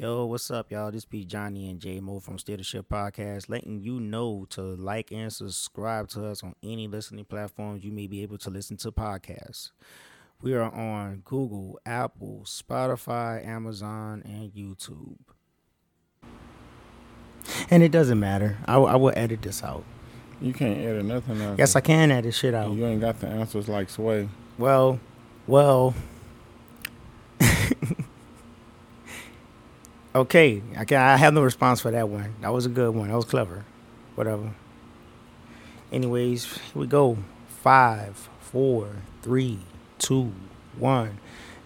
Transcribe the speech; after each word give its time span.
Yo, 0.00 0.26
what's 0.26 0.48
up, 0.52 0.70
y'all? 0.70 0.92
This 0.92 1.04
be 1.04 1.24
Johnny 1.24 1.68
and 1.68 1.80
J 1.80 1.98
Mo 1.98 2.20
from 2.20 2.38
Steer 2.38 2.56
the 2.56 2.62
Ship 2.62 2.88
Podcast, 2.88 3.48
letting 3.48 3.80
you 3.80 3.98
know 3.98 4.46
to 4.50 4.62
like 4.62 5.10
and 5.10 5.32
subscribe 5.32 6.06
to 6.10 6.24
us 6.24 6.44
on 6.44 6.54
any 6.62 6.86
listening 6.86 7.24
platforms 7.24 7.82
you 7.82 7.90
may 7.90 8.06
be 8.06 8.22
able 8.22 8.38
to 8.38 8.48
listen 8.48 8.76
to 8.76 8.92
podcasts. 8.92 9.72
We 10.40 10.54
are 10.54 10.70
on 10.72 11.22
Google, 11.24 11.80
Apple, 11.84 12.42
Spotify, 12.44 13.44
Amazon, 13.44 14.22
and 14.24 14.52
YouTube. 14.52 15.18
And 17.68 17.82
it 17.82 17.90
doesn't 17.90 18.20
matter. 18.20 18.56
I, 18.68 18.76
I 18.76 18.94
will 18.94 19.12
edit 19.16 19.42
this 19.42 19.64
out. 19.64 19.82
You 20.40 20.52
can't 20.52 20.78
edit 20.78 21.06
nothing 21.06 21.42
out. 21.42 21.58
Yes, 21.58 21.74
I 21.74 21.80
can 21.80 22.12
edit 22.12 22.34
shit 22.34 22.54
out. 22.54 22.70
You 22.72 22.86
ain't 22.86 23.00
got 23.00 23.18
the 23.18 23.26
answers 23.26 23.68
like 23.68 23.90
Sway. 23.90 24.28
Well, 24.58 25.00
well. 25.48 25.92
okay, 30.18 30.62
I 30.76 30.84
can. 30.84 31.00
I 31.00 31.16
have 31.16 31.34
no 31.34 31.42
response 31.42 31.80
for 31.80 31.90
that 31.90 32.08
one. 32.08 32.34
That 32.40 32.52
was 32.52 32.66
a 32.66 32.68
good 32.68 32.94
one. 32.94 33.08
That 33.08 33.16
was 33.16 33.24
clever. 33.24 33.64
Whatever. 34.14 34.52
Anyways, 35.92 36.44
here 36.44 36.80
we 36.80 36.86
go. 36.86 37.18
Five, 37.62 38.28
four, 38.40 38.88
three, 39.22 39.60
two, 39.98 40.32
one. 40.76 41.18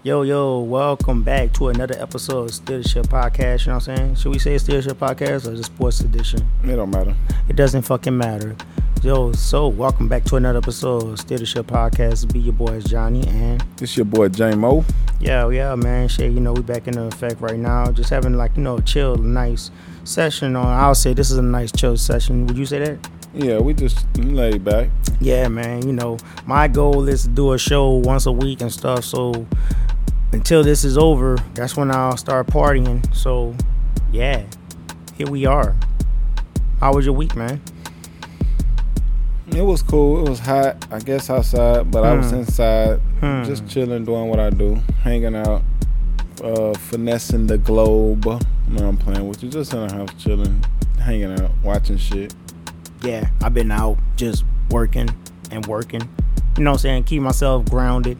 Yo, 0.05 0.23
yo, 0.23 0.59
welcome 0.61 1.23
back 1.23 1.53
to 1.55 1.69
another 1.69 1.95
episode 1.99 2.51
of 2.51 2.55
Still 2.55 2.83
Shit 2.83 3.09
Podcast. 3.09 3.61
You 3.61 3.69
know 3.69 3.77
what 3.77 3.89
I'm 3.89 3.97
saying? 3.97 4.15
Should 4.17 4.33
we 4.33 4.39
say 4.39 4.59
Still 4.59 4.81
Shit 4.81 4.99
Podcast 4.99 5.47
or 5.47 5.57
the 5.57 5.63
Sports 5.63 6.01
Edition? 6.01 6.49
It 6.65 6.75
don't 6.75 6.91
matter. 6.91 7.15
It 7.49 7.57
doesn't 7.57 7.83
fucking 7.83 8.17
matter. 8.17 8.57
Yo, 9.03 9.33
so 9.33 9.67
welcome 9.67 10.07
back 10.07 10.23
to 10.23 10.37
another 10.37 10.59
episode 10.59 11.03
of 11.03 11.19
Steer 11.19 11.39
the 11.39 11.45
Ship 11.47 11.67
Podcast. 11.67 12.33
Be 12.33 12.39
your 12.39 12.53
boys 12.53 12.85
Johnny 12.85 13.27
and 13.27 13.61
This 13.77 13.97
your 13.97 14.07
boy 14.07 14.29
J 14.29 14.55
Mo. 14.55 14.85
yeah, 15.19 15.49
yeah, 15.49 15.75
man. 15.75 16.07
Shit, 16.07 16.31
you 16.31 16.39
know, 16.39 16.53
we 16.53 16.63
back 16.63 16.87
in 16.87 16.95
the 16.95 17.07
effect 17.07 17.41
right 17.41 17.59
now. 17.59 17.91
Just 17.91 18.11
having 18.11 18.35
like, 18.35 18.57
you 18.57 18.63
know, 18.63 18.77
a 18.77 18.83
chill, 18.83 19.17
nice 19.17 19.73
session 20.05 20.55
on. 20.55 20.67
I'll 20.67 20.95
say 20.95 21.15
this 21.15 21.33
is 21.33 21.39
a 21.39 21.43
nice 21.43 21.73
chill 21.73 21.97
session. 21.97 22.47
Would 22.47 22.57
you 22.57 22.65
say 22.65 22.79
that? 22.79 23.11
Yeah, 23.35 23.59
we 23.59 23.75
just 23.75 24.07
laid 24.19 24.65
back. 24.65 24.89
Yeah, 25.21 25.49
man. 25.49 25.85
You 25.85 25.95
know, 25.95 26.19
my 26.47 26.69
goal 26.69 27.09
is 27.09 27.23
to 27.25 27.29
do 27.29 27.53
a 27.55 27.59
show 27.59 27.91
once 27.91 28.27
a 28.27 28.33
week 28.33 28.61
and 28.61 28.73
stuff. 28.73 29.05
So 29.05 29.47
until 30.31 30.63
this 30.63 30.85
is 30.85 30.97
over, 30.97 31.39
that's 31.55 31.77
when 31.77 31.91
I'll 31.91 32.17
start 32.17 32.47
partying. 32.47 33.13
So 33.13 33.57
yeah, 34.13 34.45
here 35.17 35.29
we 35.29 35.45
are. 35.45 35.75
How 36.79 36.95
was 36.95 37.05
your 37.05 37.17
week, 37.17 37.35
man? 37.35 37.61
It 39.55 39.63
was 39.63 39.83
cool. 39.83 40.25
It 40.25 40.29
was 40.31 40.39
hot, 40.39 40.87
I 40.91 40.99
guess 40.99 41.29
outside, 41.29 41.91
but 41.91 42.05
I 42.05 42.15
was 42.15 42.31
Hmm. 42.31 42.37
inside, 42.39 43.01
Hmm. 43.21 43.45
just 43.45 43.67
chilling, 43.69 44.05
doing 44.05 44.29
what 44.29 44.41
I 44.41 44.51
do, 44.51 44.79
hanging 45.03 45.37
out, 45.37 45.63
uh, 46.43 46.73
finessing 46.75 47.47
the 47.47 47.59
globe. 47.59 48.25
No, 48.69 48.89
I'm 48.89 48.97
playing 48.97 49.29
with 49.29 49.43
you. 49.43 49.51
Just 49.51 49.75
in 49.75 49.87
the 49.87 49.93
house, 49.95 50.09
chilling, 50.19 50.65
hanging 50.99 51.33
out, 51.39 51.51
watching 51.63 51.99
shit. 51.99 52.35
yeah, 53.03 53.29
I've 53.43 53.53
been 53.53 53.71
out 53.73 53.99
just 54.17 54.45
working 54.71 55.09
and 55.51 55.67
working. 55.67 56.03
You 56.57 56.65
know 56.65 56.71
what 56.71 56.77
I'm 56.77 56.81
saying? 56.83 57.05
Keep 57.05 57.23
myself 57.23 57.65
grounded. 57.67 58.17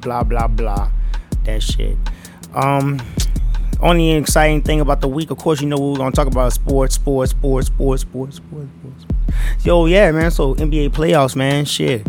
Blah 0.00 0.22
blah 0.24 0.48
blah. 0.48 0.88
That 1.44 1.62
shit. 1.62 1.96
Um 2.54 2.98
only 3.80 4.12
exciting 4.12 4.62
thing 4.62 4.80
about 4.80 5.00
the 5.02 5.08
week, 5.08 5.30
of 5.30 5.36
course, 5.38 5.60
you 5.60 5.68
know 5.68 5.76
we're 5.76 5.96
gonna 5.98 6.10
talk 6.10 6.26
about 6.26 6.52
sports, 6.52 6.94
sports, 6.96 7.30
sports, 7.32 7.66
sports, 7.68 8.02
sports, 8.02 8.36
sports, 8.36 8.68
sports. 8.80 9.04
Yo, 9.64 9.86
yeah, 9.86 10.10
man. 10.12 10.30
So 10.30 10.54
NBA 10.54 10.90
playoffs, 10.90 11.34
man. 11.34 11.64
Shit. 11.64 12.06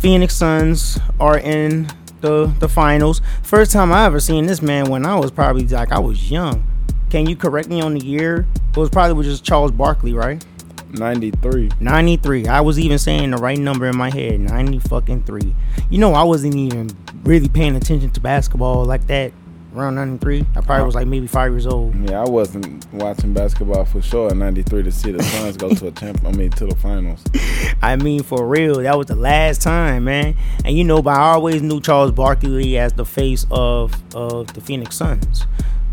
Phoenix 0.00 0.34
Suns 0.34 0.98
are 1.18 1.38
in 1.38 1.86
the 2.20 2.46
the 2.58 2.68
finals. 2.68 3.20
First 3.42 3.72
time 3.72 3.92
I 3.92 4.06
ever 4.06 4.20
seen 4.20 4.46
this 4.46 4.62
man 4.62 4.86
when 4.86 5.04
I 5.04 5.18
was 5.18 5.30
probably 5.30 5.66
like 5.66 5.92
I 5.92 5.98
was 5.98 6.30
young. 6.30 6.64
Can 7.10 7.28
you 7.28 7.36
correct 7.36 7.68
me 7.68 7.80
on 7.80 7.94
the 7.94 8.04
year? 8.04 8.46
It 8.70 8.76
was 8.76 8.88
probably 8.88 9.14
with 9.14 9.26
just 9.26 9.44
Charles 9.44 9.72
Barkley, 9.72 10.12
right? 10.12 10.44
93. 10.92 11.70
93. 11.80 12.46
I 12.48 12.60
was 12.60 12.78
even 12.78 12.98
saying 12.98 13.30
the 13.30 13.36
right 13.36 13.58
number 13.58 13.86
in 13.86 13.96
my 13.96 14.10
head. 14.10 14.40
90 14.40 14.78
fucking 14.80 15.24
3. 15.24 15.54
You 15.88 15.98
know, 15.98 16.14
I 16.14 16.22
wasn't 16.22 16.54
even 16.54 16.90
really 17.24 17.48
paying 17.48 17.76
attention 17.76 18.10
to 18.10 18.20
basketball 18.20 18.84
like 18.84 19.06
that 19.08 19.32
around 19.74 19.94
93. 19.94 20.44
I 20.56 20.60
probably 20.60 20.84
was 20.84 20.94
like 20.94 21.06
maybe 21.06 21.26
five 21.26 21.52
years 21.52 21.66
old. 21.66 21.94
Yeah, 22.08 22.20
I 22.20 22.28
wasn't 22.28 22.90
watching 22.92 23.32
basketball 23.32 23.84
for 23.84 24.02
sure 24.02 24.30
in 24.30 24.38
93 24.38 24.82
to 24.84 24.92
see 24.92 25.12
the 25.12 25.22
Suns 25.22 25.56
go 25.56 25.70
to 25.70 25.86
a 25.88 25.90
champ. 25.92 26.24
I 26.24 26.32
mean, 26.32 26.50
to 26.50 26.66
the 26.66 26.76
finals. 26.76 27.24
I 27.82 27.96
mean, 27.96 28.22
for 28.22 28.46
real, 28.46 28.76
that 28.76 28.96
was 28.96 29.06
the 29.06 29.16
last 29.16 29.62
time, 29.62 30.04
man. 30.04 30.36
And 30.64 30.76
you 30.76 30.84
know, 30.84 31.02
but 31.02 31.16
I 31.16 31.32
always 31.32 31.62
knew 31.62 31.80
Charles 31.80 32.12
Barkley 32.12 32.78
as 32.78 32.92
the 32.92 33.04
face 33.04 33.46
of 33.50 33.94
of 34.14 34.52
the 34.54 34.60
Phoenix 34.60 34.96
Suns. 34.96 35.46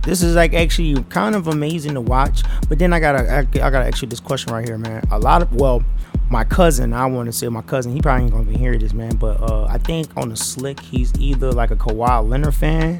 This 0.04 0.22
is 0.22 0.36
like 0.36 0.54
actually 0.54 1.04
kind 1.10 1.36
of 1.36 1.48
amazing 1.48 1.94
to 1.96 2.02
watch. 2.02 2.44
But 2.70 2.80
then 2.80 2.94
I 2.94 3.00
gotta 3.00 3.30
I, 3.32 3.40
I 3.40 3.70
gotta 3.70 3.88
ask 3.88 4.02
you 4.02 4.08
this 4.08 4.20
question 4.20 4.54
right 4.54 4.66
here, 4.66 4.78
man. 4.78 5.04
A 5.12 5.20
lot 5.20 5.42
of 5.42 5.54
well, 5.54 5.84
my 6.30 6.44
cousin, 6.44 6.94
I 6.94 7.06
want 7.06 7.28
to 7.28 7.34
say 7.34 7.48
my 7.50 7.62
cousin, 7.62 7.94
he 7.94 8.02
probably 8.02 8.24
ain't 8.24 8.34
gonna 8.34 8.46
be 8.46 8.58
hear 8.58 8.78
this, 8.78 8.94
man. 8.94 9.16
But 9.18 9.42
uh, 9.42 9.66
I 9.66 9.78
think 9.78 10.16
on 10.18 10.30
the 10.30 10.38
slick, 10.38 10.80
he's 10.80 11.14
either 11.20 11.52
like 11.52 11.72
a 11.72 11.76
Kawhi 11.76 12.28
Leonard 12.28 12.56
fan 12.56 13.00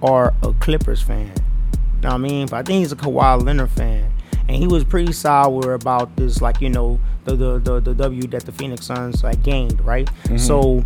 or 0.00 0.34
a 0.42 0.52
Clippers 0.54 1.02
fan. 1.02 1.32
You 1.96 2.02
Know 2.02 2.08
what 2.08 2.14
I 2.14 2.18
mean? 2.18 2.46
But 2.46 2.56
I 2.56 2.62
think 2.62 2.78
he's 2.80 2.92
a 2.92 2.96
Kawhi 2.96 3.44
Leonard 3.44 3.70
fan. 3.70 4.12
And 4.48 4.56
he 4.56 4.66
was 4.66 4.82
pretty 4.84 5.12
sour 5.12 5.74
about 5.74 6.16
this, 6.16 6.42
like, 6.42 6.60
you 6.60 6.68
know, 6.68 6.98
the 7.24 7.36
the, 7.36 7.58
the, 7.58 7.80
the 7.80 7.94
W 7.94 8.26
that 8.28 8.46
the 8.46 8.52
Phoenix 8.52 8.86
Suns 8.86 9.22
like 9.22 9.42
gained, 9.42 9.80
right? 9.84 10.06
Mm-hmm. 10.24 10.38
So 10.38 10.84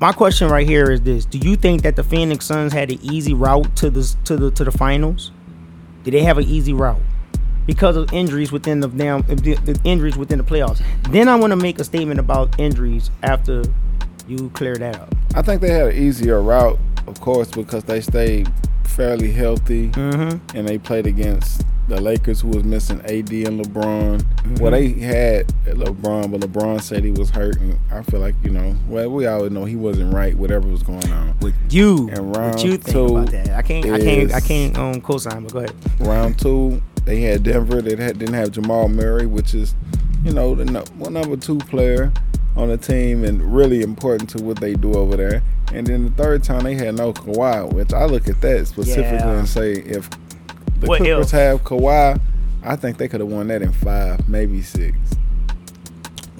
my 0.00 0.12
question 0.12 0.48
right 0.48 0.66
here 0.66 0.90
is 0.90 1.00
this. 1.02 1.24
Do 1.24 1.38
you 1.38 1.56
think 1.56 1.82
that 1.82 1.96
the 1.96 2.04
Phoenix 2.04 2.46
Suns 2.46 2.72
had 2.72 2.90
an 2.90 2.98
easy 3.02 3.34
route 3.34 3.74
to 3.76 3.90
the 3.90 4.16
to 4.24 4.36
the 4.36 4.50
to 4.52 4.64
the 4.64 4.70
finals? 4.70 5.32
Did 6.04 6.14
they 6.14 6.22
have 6.22 6.38
an 6.38 6.44
easy 6.44 6.72
route? 6.72 7.02
Because 7.66 7.96
of 7.96 8.12
injuries 8.12 8.50
within 8.50 8.80
the 8.80 8.88
damn 8.88 9.20
uh, 9.20 9.34
the, 9.34 9.54
the 9.56 9.80
injuries 9.84 10.16
within 10.16 10.38
the 10.38 10.44
playoffs. 10.44 10.82
Then 11.10 11.28
I 11.28 11.34
want 11.36 11.50
to 11.50 11.56
make 11.56 11.78
a 11.78 11.84
statement 11.84 12.20
about 12.20 12.58
injuries 12.58 13.10
after 13.22 13.64
you 14.26 14.50
clear 14.50 14.76
that 14.76 14.96
up. 14.96 15.14
I 15.34 15.42
think 15.42 15.60
they 15.60 15.70
had 15.70 15.88
an 15.88 15.96
easier 15.96 16.40
route, 16.40 16.78
of 17.10 17.20
course, 17.20 17.50
because 17.50 17.84
they 17.84 18.00
stayed 18.00 18.50
fairly 18.84 19.32
healthy 19.32 19.88
Mm-hmm. 19.90 20.56
and 20.56 20.68
they 20.68 20.78
played 20.78 21.06
against 21.06 21.64
the 21.88 22.00
Lakers, 22.00 22.40
who 22.40 22.48
was 22.48 22.62
missing 22.62 23.00
AD 23.00 23.30
and 23.32 23.60
LeBron. 23.64 24.20
Mm-hmm. 24.20 24.54
Well, 24.56 24.70
they 24.70 24.90
had 24.90 25.48
LeBron, 25.64 26.30
but 26.30 26.40
LeBron 26.40 26.80
said 26.80 27.02
he 27.02 27.10
was 27.10 27.30
hurt, 27.30 27.58
and 27.60 27.78
I 27.90 28.02
feel 28.02 28.20
like 28.20 28.36
you 28.44 28.50
know, 28.50 28.76
well, 28.88 29.10
we 29.10 29.26
always 29.26 29.50
know 29.50 29.64
he 29.64 29.74
wasn't 29.76 30.14
right, 30.14 30.36
whatever 30.36 30.68
was 30.68 30.84
going 30.84 31.10
on. 31.10 31.36
With 31.40 31.54
you, 31.70 32.08
And 32.12 32.28
what 32.30 32.38
round 32.38 32.62
you 32.62 32.76
think 32.76 32.86
two 32.86 33.16
about 33.16 33.30
that? 33.32 33.48
I 33.50 33.62
can't, 33.62 33.86
I 33.86 33.98
can't, 33.98 34.34
I 34.34 34.40
can't 34.40 34.78
um 34.78 35.00
co-sign. 35.00 35.42
But 35.44 35.52
go 35.52 35.58
ahead. 35.60 35.74
Round 35.98 36.38
two, 36.38 36.80
they 37.04 37.22
had 37.22 37.42
Denver. 37.42 37.82
They 37.82 37.96
had, 37.96 38.18
didn't 38.18 38.34
have 38.34 38.52
Jamal 38.52 38.88
Murray, 38.88 39.26
which 39.26 39.52
is, 39.54 39.74
you 40.24 40.32
know, 40.32 40.54
the 40.54 40.66
no, 40.66 40.82
one 40.96 41.14
number 41.14 41.36
two 41.36 41.58
player 41.58 42.12
on 42.56 42.68
the 42.68 42.76
team 42.76 43.24
and 43.24 43.42
really 43.54 43.82
important 43.82 44.28
to 44.30 44.42
what 44.42 44.60
they 44.60 44.74
do 44.74 44.92
over 44.94 45.16
there. 45.16 45.42
And 45.72 45.86
then 45.86 46.04
the 46.04 46.10
third 46.10 46.42
time 46.44 46.64
they 46.64 46.74
had 46.74 46.96
no 46.96 47.12
Kawhi, 47.12 47.72
which 47.72 47.92
I 47.92 48.04
look 48.06 48.28
at 48.28 48.40
that 48.40 48.66
specifically 48.66 49.18
Yeah. 49.18 49.38
and 49.38 49.48
say 49.48 49.72
if 49.72 50.08
the 50.80 50.86
What 50.86 50.98
Clippers 50.98 51.26
if? 51.26 51.30
have 51.32 51.64
Kawhi, 51.64 52.20
I 52.62 52.76
think 52.76 52.98
they 52.98 53.08
could 53.08 53.20
have 53.20 53.28
won 53.28 53.48
that 53.48 53.62
in 53.62 53.72
five, 53.72 54.28
maybe 54.28 54.62
six. 54.62 54.96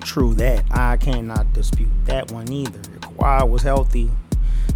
True 0.01 0.35
that. 0.35 0.65
I 0.71 0.97
cannot 0.97 1.53
dispute 1.53 1.91
that 2.07 2.33
one 2.33 2.51
either. 2.51 2.81
If 2.81 3.01
Kawhi 3.03 3.49
was 3.49 3.63
healthy, 3.63 4.11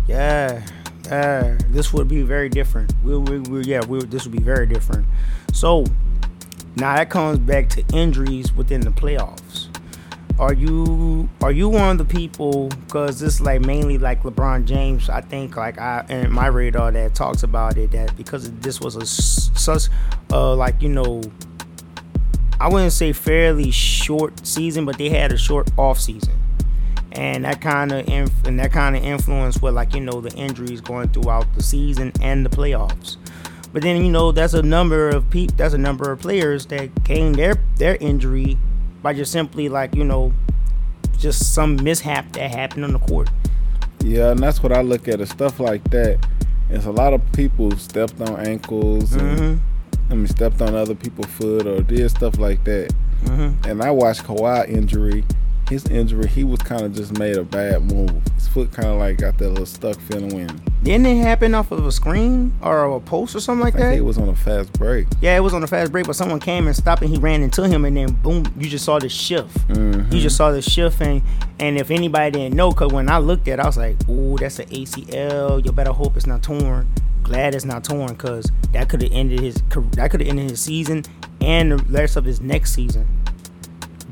yeah, 0.07 0.63
yeah, 1.07 1.59
this 1.71 1.93
would 1.93 2.09
be 2.09 2.23
very 2.23 2.49
different. 2.49 2.93
We, 3.03 3.17
we, 3.19 3.39
we 3.41 3.63
yeah, 3.63 3.85
we, 3.85 4.05
this 4.05 4.25
would 4.25 4.33
be 4.37 4.43
very 4.43 4.67
different. 4.67 5.07
So 5.53 5.85
now 6.77 6.95
that 6.97 7.11
comes 7.11 7.39
back 7.39 7.69
to 7.71 7.85
injuries 7.93 8.53
within 8.55 8.81
the 8.83 8.91
playoffs. 8.91 9.64
Are 10.39 10.53
you 10.53 11.29
are 11.43 11.53
you 11.53 11.69
one 11.69 11.91
of 11.91 11.99
the 11.99 12.05
people? 12.05 12.69
Because 12.69 13.21
this 13.21 13.35
is 13.35 13.41
like 13.41 13.61
mainly 13.61 13.99
like 13.99 14.25
LeBron 14.25 14.65
James. 14.65 15.09
I 15.09 15.21
think 15.21 15.57
like 15.57 15.79
I 15.79 16.05
and 16.09 16.33
my 16.33 16.49
radar 16.49 16.91
that 16.91 17.15
talks 17.15 17.45
about 17.45 17.79
it 17.79 17.93
that 17.93 18.17
because 18.17 18.51
this 18.55 18.81
was 18.81 18.97
a 18.97 19.07
such 19.07 19.89
uh 20.33 20.55
like 20.57 20.83
you 20.83 20.89
know 20.89 21.23
I 22.59 22.69
wouldn't 22.69 22.93
say 22.93 23.13
fairly 23.13 23.71
short 23.71 24.45
season, 24.45 24.85
but 24.85 24.99
they 24.99 25.09
had 25.09 25.31
a 25.31 25.39
short 25.39 25.71
off 25.79 26.01
season, 26.01 26.35
and 27.13 27.45
that 27.45 27.61
kind 27.61 27.93
of 27.93 28.09
inf- 28.09 28.45
and 28.45 28.59
that 28.59 28.73
kind 28.73 28.97
of 28.97 29.05
influenced 29.05 29.63
what 29.63 29.75
like 29.75 29.95
you 29.95 30.01
know 30.01 30.21
the 30.21 30.35
injuries 30.35 30.81
going 30.81 31.11
throughout 31.11 31.47
the 31.55 31.63
season 31.63 32.11
and 32.21 32.45
the 32.45 32.51
playoffs. 32.51 33.19
But 33.73 33.83
then 33.83 34.05
you 34.05 34.11
know 34.11 34.33
that's 34.33 34.55
a 34.55 34.63
number 34.63 35.11
of 35.11 35.31
peop 35.31 35.57
that's 35.57 35.75
a 35.75 35.79
number 35.79 36.11
of 36.11 36.19
players 36.19 36.67
that 36.67 37.05
gained 37.05 37.37
their 37.37 37.55
their 37.77 37.97
injury 37.97 38.59
by 39.05 39.13
just 39.13 39.31
simply 39.31 39.69
like 39.69 39.95
you 39.95 40.03
know 40.03 40.33
just 41.19 41.55
some 41.55 41.77
mishap 41.85 42.33
that 42.33 42.51
happened 42.51 42.85
on 42.87 42.93
the 42.95 42.99
court. 42.99 43.31
Yeah, 44.03 44.31
and 44.31 44.41
that's 44.41 44.63
what 44.63 44.73
I 44.73 44.81
look 44.81 45.07
at. 45.07 45.21
Is 45.21 45.29
stuff 45.31 45.61
like 45.61 45.85
that. 45.91 46.19
It's 46.71 46.87
a 46.87 46.91
lot 46.91 47.13
of 47.13 47.21
people 47.33 47.71
stepped 47.77 48.21
on 48.23 48.41
ankles 48.41 49.13
and 49.15 49.39
Mhm. 49.39 49.59
I 50.11 50.15
mean 50.15 50.27
stepped 50.27 50.61
on 50.63 50.75
other 50.75 50.95
people's 50.95 51.27
foot 51.29 51.67
or 51.67 51.83
did 51.83 52.11
stuff 52.11 52.39
like 52.39 52.65
that. 52.65 52.93
Mhm. 53.25 53.67
And 53.67 53.83
I 53.83 53.91
watched 53.91 54.25
Kawhi 54.25 54.69
injury. 54.69 55.25
His 55.69 55.87
injury, 55.87 56.29
he 56.29 56.45
was 56.45 56.61
kind 56.61 56.83
of 56.83 56.95
just 56.95 57.19
made 57.19 57.37
a 57.37 57.43
bad 57.45 57.91
move. 57.91 58.11
His 58.35 58.49
foot 58.49 58.71
kind 58.73 58.89
of 58.89 58.99
like 58.99 59.17
got 59.19 59.39
that 59.39 59.49
little 59.49 59.65
stuck 59.67 59.99
feeling 60.01 60.35
when 60.35 60.61
Didn't 60.83 61.07
it 61.07 61.23
happen 61.23 61.55
off 61.55 61.73
of 61.73 61.87
a 61.87 61.91
screen 61.93 62.53
or 62.61 62.85
a 62.95 63.01
post 63.01 63.35
or 63.35 63.41
something 63.41 63.65
like 63.65 63.75
that? 63.75 63.95
it 63.95 64.03
was 64.05 64.19
on 64.19 64.29
a 64.29 64.37
fast 64.37 64.73
break. 64.75 65.07
Yeah, 65.23 65.37
it 65.37 65.41
was 65.41 65.55
on 65.55 65.63
a 65.63 65.67
fast 65.67 65.91
break, 65.91 66.07
but 66.07 66.17
someone 66.17 66.39
came 66.41 66.67
and 66.67 66.77
stopped 66.77 67.01
and 67.03 67.11
he 67.11 67.17
ran 67.19 67.43
into 67.43 67.67
him, 67.67 67.85
and 67.87 67.97
then 67.97 68.13
boom, 68.13 68.45
you 68.59 68.69
just 68.69 68.85
saw 68.85 68.99
the 68.99 69.09
shift. 69.09 69.57
Mhm. 69.69 70.13
You 70.13 70.21
just 70.21 70.37
saw 70.37 70.51
the 70.51 70.61
shift, 70.63 71.01
and 71.01 71.23
and 71.59 71.79
if 71.79 71.91
anybody 71.91 72.31
didn't 72.33 72.55
know, 72.57 72.71
cause 72.73 72.93
when 72.93 73.09
I 73.09 73.19
looked 73.19 73.49
at, 73.49 73.59
it, 73.59 73.63
I 73.63 73.67
was 73.67 73.77
like, 73.79 73.97
"Ooh, 74.09 74.37
that's 74.39 74.59
an 74.59 74.67
ACL. 74.71 75.59
You 75.65 75.73
better 75.73 75.93
hope 75.93 76.17
it's 76.17 76.27
not 76.27 76.43
torn." 76.43 76.87
Glad 77.23 77.55
it's 77.55 77.65
not 77.65 77.85
torn, 77.85 78.15
cause 78.17 78.51
that 78.73 78.91
could 78.91 79.01
have 79.01 79.13
ended 79.13 79.41
his 79.41 79.63
that 79.93 80.11
could 80.11 80.21
have 80.21 80.29
ended 80.29 80.51
his 80.51 80.61
season 80.61 81.05
and 81.41 81.73
the 81.73 81.77
rest 81.91 82.17
of 82.17 82.25
his 82.27 82.41
next 82.43 82.75
season. 82.75 83.07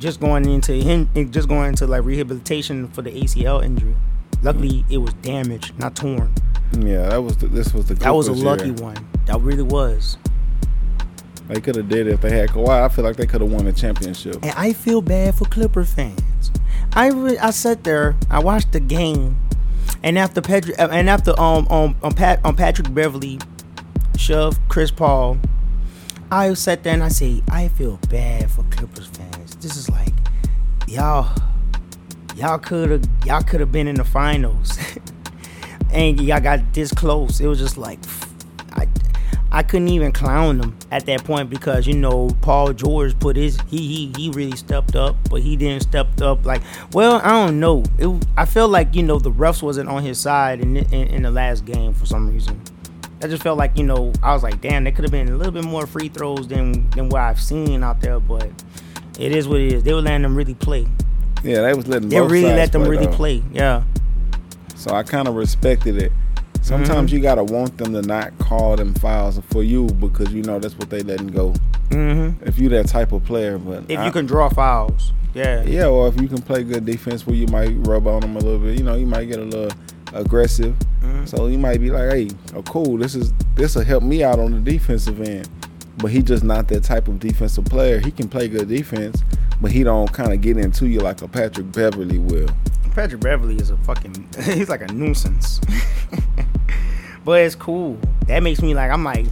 Just 0.03 0.19
going 0.19 0.45
into 0.49 1.07
just 1.27 1.49
going 1.49 1.69
into 1.69 1.87
like 1.87 2.03
rehabilitation 2.05 2.89
for 2.89 3.03
the 3.03 3.11
ACL 3.13 3.65
injury. 3.65 3.95
Luckily, 4.43 4.85
it 4.91 4.99
was 4.99 5.13
damaged, 5.15 5.79
not 5.79 5.95
torn. 5.95 6.35
Yeah, 6.77 7.09
that 7.11 7.23
was 7.23 7.37
the, 7.37 7.47
this 7.47 7.73
was 7.73 7.87
the 7.87 7.95
That 7.95 8.13
was 8.13 8.27
a 8.27 8.33
lucky 8.33 8.67
year. 8.71 8.75
one. 8.75 8.97
That 9.27 9.41
really 9.41 9.63
was. 9.63 10.19
They 11.47 11.61
could 11.61 11.77
have 11.77 11.89
did 11.89 12.09
it 12.09 12.15
if 12.15 12.21
they 12.21 12.37
had 12.37 12.51
Kawhi. 12.51 12.83
I 12.83 12.89
feel 12.89 13.05
like 13.05 13.15
they 13.15 13.27
could 13.27 13.43
have 13.43 13.53
won 13.53 13.65
the 13.67 13.73
championship. 13.73 14.37
And 14.43 14.51
I 14.57 14.73
feel 14.73 15.03
bad 15.03 15.37
for 15.37 15.45
Clipper 15.45 15.85
fans. 15.85 16.51
I 16.95 17.09
re- 17.11 17.39
I 17.39 17.51
sat 17.51 17.85
there, 17.85 18.17
I 18.29 18.41
watched 18.41 18.73
the 18.73 18.81
game, 18.81 19.37
and 20.03 20.19
after 20.19 20.41
Patrick 20.41 20.75
and 20.81 21.09
after 21.09 21.39
um 21.39 21.69
um 21.71 21.97
um, 22.03 22.13
Pat, 22.13 22.41
um 22.45 22.57
Patrick 22.57 22.93
Beverley 22.93 23.39
shoved 24.17 24.61
Chris 24.69 24.91
Paul, 24.91 25.39
I 26.33 26.55
sat 26.55 26.83
there 26.83 26.95
and 26.95 27.03
I 27.03 27.09
say 27.09 27.43
I 27.51 27.69
feel 27.69 27.99
bad 28.09 28.51
for 28.51 28.63
Clippers 28.71 29.07
fans. 29.07 29.55
This 29.57 29.77
is 29.77 29.91
like 29.91 30.15
y'all 30.89 31.31
y'all 32.35 32.59
could 32.59 32.89
have 32.89 33.05
y'all 33.27 33.43
could 33.43 33.61
have 33.61 33.71
been 33.71 33.87
in 33.87 33.97
the 33.97 34.05
finals, 34.05 34.79
and 35.93 36.19
y'all 36.23 36.41
got 36.41 36.73
this 36.73 36.91
close. 36.91 37.39
It 37.39 37.49
was 37.49 37.59
just 37.59 37.77
like 37.77 37.99
I 38.71 38.89
I 39.51 39.63
couldn't 39.63 39.89
even 39.89 40.11
clown 40.11 40.57
them 40.57 40.79
at 40.91 41.05
that 41.05 41.23
point 41.23 41.51
because 41.51 41.87
you 41.87 41.93
know 41.93 42.31
Paul 42.41 42.73
George 42.73 43.19
put 43.19 43.37
his 43.37 43.59
he 43.69 43.87
he 43.87 44.13
he 44.17 44.31
really 44.31 44.57
stepped 44.57 44.97
up, 44.97 45.17
but 45.29 45.43
he 45.43 45.55
didn't 45.55 45.83
step 45.83 46.19
up 46.23 46.47
like 46.47 46.63
well 46.95 47.17
I 47.23 47.29
don't 47.29 47.61
know. 47.61 47.85
It, 47.99 48.27
I 48.39 48.47
feel 48.47 48.69
like 48.69 48.95
you 48.95 49.03
know 49.03 49.19
the 49.19 49.31
refs 49.31 49.63
wasn't 49.63 49.91
on 49.91 50.03
his 50.03 50.19
side 50.19 50.63
in, 50.63 50.79
in 50.79 51.09
in 51.09 51.23
the 51.25 51.31
last 51.31 51.67
game 51.67 51.93
for 51.93 52.07
some 52.07 52.31
reason. 52.31 52.59
I 53.23 53.29
just 53.29 53.43
felt 53.43 53.57
like 53.59 53.77
you 53.79 53.85
know 53.85 54.13
I 54.23 54.33
was 54.35 54.43
like 54.43 54.61
damn 54.61 54.85
there 54.85 54.93
could 54.93 55.05
have 55.05 55.13
been 55.13 55.29
a 55.29 55.37
little 55.37 55.53
bit 55.53 55.65
more 55.65 55.87
free 55.87 56.09
throws 56.09 56.49
than 56.49 56.89
than 56.91 57.09
what 57.09 57.21
I've 57.23 57.41
seen 57.41 57.83
out 57.85 58.01
there, 58.01 58.19
but 58.21 58.49
it 59.19 59.33
is 59.33 59.47
what 59.47 59.61
it 59.61 59.73
is. 59.73 59.83
They 59.85 59.93
were 59.93 60.01
letting 60.01 60.23
them 60.23 60.35
really 60.35 60.55
play. 60.55 60.87
Yeah, 61.45 61.63
they 61.63 61.75
was 61.75 61.87
letting 61.89 62.09
They 62.09 62.21
really 62.21 62.43
let 62.45 62.73
them 62.73 62.83
play, 62.83 62.91
really 62.91 63.07
though. 63.07 63.13
play. 63.13 63.43
Yeah. 63.53 63.83
So 64.77 64.95
I 64.95 65.03
kind 65.03 65.29
of 65.29 65.35
respected 65.37 66.01
it. 66.01 66.13
Sometimes 66.63 67.11
Mm-hmm. 67.11 67.17
you 67.17 67.23
gotta 67.23 67.43
want 67.45 67.77
them 67.79 67.93
to 67.93 68.03
not 68.03 68.37
call 68.39 68.77
them 68.77 68.95
fouls 68.95 69.41
for 69.51 69.63
you 69.65 69.87
because 69.87 70.33
you 70.33 70.43
know 70.43 70.59
that's 70.59 70.79
what 70.79 70.91
they 70.91 71.03
letting 71.03 71.29
go. 71.29 71.53
hmm 71.91 72.31
If 72.43 72.59
you 72.59 72.69
that 72.71 72.89
type 72.89 73.13
of 73.13 73.25
player, 73.25 73.59
but 73.59 73.85
If 73.89 73.99
I- 73.99 74.07
you 74.07 74.13
can 74.13 74.27
draw 74.27 74.49
fouls, 74.49 75.13
yeah. 75.35 75.63
yeah, 75.65 75.87
or 75.87 76.07
if 76.09 76.21
you 76.21 76.29
can 76.29 76.41
play 76.41 76.63
good 76.63 76.85
defense 76.87 77.27
where 77.27 77.35
you 77.37 77.47
might 77.49 77.75
rub 77.87 78.07
on 78.07 78.21
them 78.21 78.37
a 78.37 78.39
little 78.41 78.59
bit, 78.61 78.79
you 78.79 78.85
know, 78.85 78.95
you 78.95 79.07
might 79.07 79.25
get 79.25 79.39
a 79.41 79.45
little 79.45 79.71
aggressive. 80.15 80.75
Mhm. 81.03 81.29
So 81.29 81.47
you 81.47 81.59
might 81.59 81.81
be 81.81 81.91
like, 81.91 82.11
hey, 82.13 82.29
oh 82.55 82.63
cool, 82.63 82.99
this 82.99 83.15
is 83.15 83.33
this 83.55 83.75
will 83.75 83.85
help 83.85 84.03
me 84.03 84.23
out 84.23 84.39
on 84.39 84.53
the 84.53 84.61
defensive 84.61 85.21
end. 85.21 85.49
But 85.99 86.11
he 86.11 86.23
just 86.23 86.43
not 86.45 86.69
that 86.69 86.85
type 86.85 87.09
of 87.09 87.19
defensive 87.21 87.65
player. 87.67 88.01
He 88.01 88.11
can 88.11 88.29
play 88.29 88.49
good 88.49 88.69
defense, 88.69 89.23
but 89.61 89.71
he 89.71 89.83
don't 89.85 90.13
kind 90.13 90.33
of 90.33 90.41
get 90.41 90.57
into 90.57 90.87
you 90.89 91.01
like 91.01 91.23
a 91.23 91.29
Patrick 91.29 91.71
Beverley 91.73 92.19
will. 92.19 92.49
Patrick 92.95 93.21
Beverley 93.21 93.57
is 93.57 93.71
a 93.71 93.77
fucking 93.79 94.27
he's 94.45 94.69
like 94.69 94.83
a 94.83 94.93
nuisance. 94.93 95.61
but 97.25 97.41
it's 97.41 97.55
cool. 97.55 97.99
That 98.27 98.43
makes 98.43 98.63
me 98.63 98.75
like 98.75 98.91
I'm 98.91 99.05
like, 99.05 99.27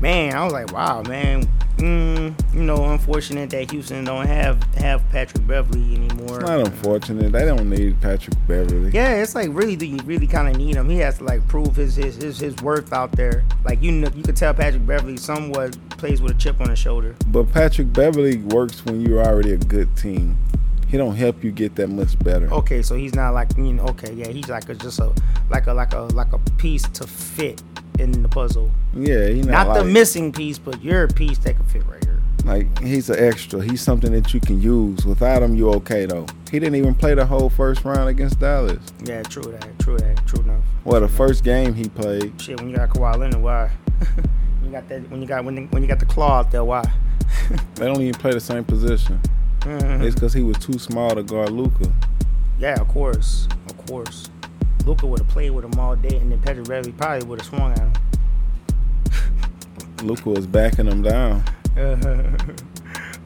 man, 0.00 0.34
I 0.34 0.44
was 0.44 0.52
like, 0.52 0.72
wow, 0.72 1.02
man. 1.02 1.48
Mm, 1.78 2.54
you 2.54 2.62
know, 2.62 2.86
unfortunate 2.86 3.50
that 3.50 3.70
Houston 3.70 4.04
don't 4.04 4.26
have 4.26 4.62
have 4.76 5.06
Patrick 5.10 5.46
Beverley 5.46 5.94
anymore. 5.94 6.40
It's 6.40 6.48
not 6.48 6.60
unfortunate. 6.60 7.32
They 7.32 7.44
don't 7.44 7.68
need 7.68 8.00
Patrick 8.00 8.34
Beverley. 8.48 8.90
Yeah, 8.92 9.16
it's 9.16 9.34
like 9.34 9.50
really, 9.52 9.76
do 9.76 9.84
you 9.84 9.98
really 10.04 10.26
kind 10.26 10.48
of 10.48 10.56
need 10.56 10.76
him? 10.76 10.88
He 10.88 10.96
has 10.98 11.18
to 11.18 11.24
like 11.24 11.46
prove 11.48 11.76
his 11.76 11.96
his 11.96 12.16
his, 12.16 12.38
his 12.38 12.56
worth 12.62 12.94
out 12.94 13.12
there. 13.12 13.44
Like 13.62 13.82
you 13.82 13.92
know, 13.92 14.08
you 14.14 14.22
could 14.22 14.36
tell 14.36 14.54
Patrick 14.54 14.86
Beverley 14.86 15.18
somewhat 15.18 15.76
plays 15.90 16.22
with 16.22 16.32
a 16.32 16.38
chip 16.38 16.62
on 16.62 16.70
his 16.70 16.78
shoulder. 16.78 17.14
But 17.26 17.52
Patrick 17.52 17.92
Beverley 17.92 18.38
works 18.38 18.82
when 18.86 19.02
you're 19.02 19.22
already 19.22 19.52
a 19.52 19.58
good 19.58 19.94
team. 19.98 20.38
He 20.88 20.96
don't 20.96 21.16
help 21.16 21.44
you 21.44 21.50
get 21.50 21.74
that 21.74 21.88
much 21.88 22.18
better. 22.20 22.50
Okay, 22.54 22.80
so 22.80 22.94
he's 22.94 23.14
not 23.14 23.34
like 23.34 23.54
you 23.58 23.74
know. 23.74 23.84
Okay, 23.88 24.14
yeah, 24.14 24.28
he's 24.28 24.48
like 24.48 24.70
a, 24.70 24.74
just 24.74 24.98
a 24.98 25.12
like 25.50 25.66
a 25.66 25.74
like 25.74 25.92
a 25.92 26.00
like 26.00 26.32
a 26.32 26.38
piece 26.56 26.84
to 26.84 27.06
fit 27.06 27.62
in 27.98 28.22
the 28.22 28.28
puzzle. 28.28 28.70
Yeah, 28.94 29.28
he 29.28 29.42
Not, 29.42 29.68
not, 29.68 29.74
the 29.74 29.84
missing 29.84 30.32
piece, 30.32 30.58
but 30.58 30.82
you're 30.82 31.04
a 31.04 31.08
piece 31.08 31.38
that 31.38 31.56
can 31.56 31.64
fit 31.66 31.86
right 31.86 32.02
here. 32.04 32.20
like 32.44 32.78
he's 32.80 33.10
an 33.10 33.18
extra. 33.18 33.62
He's 33.62 33.80
something 33.80 34.12
that 34.12 34.32
you 34.32 34.40
can 34.40 34.60
use. 34.60 35.04
Without 35.04 35.42
him, 35.42 35.56
you're 35.56 35.74
okay 35.76 36.06
though. 36.06 36.26
He 36.50 36.58
didn't 36.58 36.76
even 36.76 36.94
play 36.94 37.14
the 37.14 37.26
whole 37.26 37.50
first 37.50 37.84
round 37.84 38.08
against 38.08 38.40
Dallas. 38.40 38.78
Yeah, 39.04 39.22
true 39.22 39.42
that, 39.42 39.78
true 39.78 39.98
that, 39.98 40.26
true 40.26 40.42
enough. 40.42 40.62
Well, 40.84 41.00
the 41.00 41.08
first 41.08 41.42
game 41.44 41.74
he 41.74 41.88
played, 41.88 42.40
Shit, 42.40 42.60
when 42.60 42.70
you 42.70 42.76
got 42.76 42.90
Kawhi 42.90 43.18
Leonard, 43.18 43.42
why? 43.42 43.70
you 44.64 44.70
got 44.70 44.88
that 44.88 45.10
when 45.10 45.20
you 45.20 45.26
got 45.28 45.44
when, 45.44 45.54
the, 45.56 45.62
when 45.66 45.82
you 45.82 45.88
got 45.88 45.98
the 45.98 46.06
claw 46.06 46.38
out 46.38 46.50
there, 46.50 46.64
why? 46.64 46.84
they 47.74 47.86
don't 47.86 48.00
even 48.00 48.14
play 48.14 48.32
the 48.32 48.40
same 48.40 48.64
position. 48.64 49.20
Mhm. 49.60 50.02
It's 50.02 50.14
because 50.14 50.32
he 50.32 50.42
was 50.42 50.56
too 50.58 50.78
small 50.78 51.10
to 51.14 51.22
guard 51.24 51.50
Luka. 51.50 51.92
Yeah, 52.58 52.80
of 52.80 52.88
course, 52.88 53.48
of 53.68 53.86
course. 53.86 54.30
Luka 54.86 55.04
would 55.04 55.18
have 55.18 55.28
played 55.28 55.50
with 55.50 55.64
him 55.64 55.78
all 55.80 55.96
day, 55.96 56.16
and 56.16 56.30
then 56.30 56.40
Patrick 56.40 56.68
Beverley 56.68 56.92
probably 56.92 57.26
would 57.26 57.40
have 57.40 57.48
swung 57.48 57.72
at 57.72 57.78
him. 57.80 57.92
Luka 60.06 60.30
was 60.30 60.46
backing 60.46 60.86
him 60.86 61.02
down. 61.02 61.42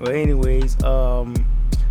well, 0.00 0.10
anyways, 0.10 0.82
um, 0.82 1.34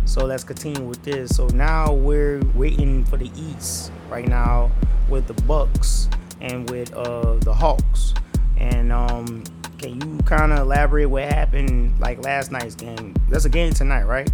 so 0.04 0.26
let's 0.26 0.42
continue 0.42 0.82
with 0.82 1.02
this. 1.04 1.36
So 1.36 1.46
now 1.48 1.92
we're 1.92 2.40
waiting 2.54 3.04
for 3.04 3.16
the 3.16 3.30
East 3.36 3.92
right 4.08 4.26
now 4.26 4.72
with 5.08 5.28
the 5.28 5.40
Bucks 5.44 6.08
and 6.40 6.68
with 6.68 6.92
uh 6.94 7.34
the 7.36 7.54
Hawks. 7.54 8.14
And 8.58 8.92
um, 8.92 9.44
can 9.78 10.00
you 10.00 10.18
kind 10.24 10.52
of 10.52 10.58
elaborate 10.58 11.06
what 11.06 11.22
happened 11.24 11.98
like 12.00 12.24
last 12.24 12.50
night's 12.50 12.74
game? 12.74 13.14
That's 13.28 13.44
a 13.44 13.48
game 13.48 13.72
tonight, 13.72 14.02
right? 14.04 14.28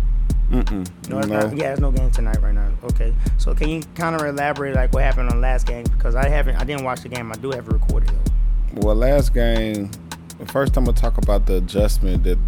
Mm-mm. 0.51 1.09
No, 1.09 1.19
it's 1.19 1.27
no. 1.29 1.41
not. 1.41 1.57
Yeah, 1.57 1.69
there's 1.69 1.81
no 1.81 1.91
game 1.91 2.11
tonight 2.11 2.41
right 2.41 2.55
now. 2.55 2.71
Okay, 2.85 3.13
so 3.39 3.55
can 3.55 3.69
you 3.69 3.83
kind 3.95 4.15
of 4.15 4.23
elaborate 4.27 4.75
like 4.77 4.93
what 4.93 5.03
happened 5.03 5.29
on 5.31 5.37
the 5.37 5.43
last 5.43 5.67
game? 5.67 5.85
Because 5.85 6.15
I 6.15 6.29
haven't, 6.29 6.57
I 6.57 6.65
didn't 6.65 6.85
watch 6.85 7.01
the 7.03 7.09
game. 7.09 7.33
I 7.33 7.35
do 7.35 7.51
have 7.51 7.67
it 7.67 7.73
recorded 7.73 8.11
though. 8.11 8.81
Well, 8.81 8.95
last 8.95 9.35
game, 9.35 9.91
the 10.39 10.47
first 10.47 10.77
I'm 10.77 10.85
gonna 10.85 10.97
talk 10.97 11.19
about 11.19 11.47
the 11.47 11.57
adjustment 11.57 12.25
that 12.25 12.39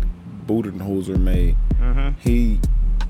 Budenholzer 0.47 1.19
made. 1.19 1.57
Mm-hmm. 1.81 2.21
He, 2.21 2.61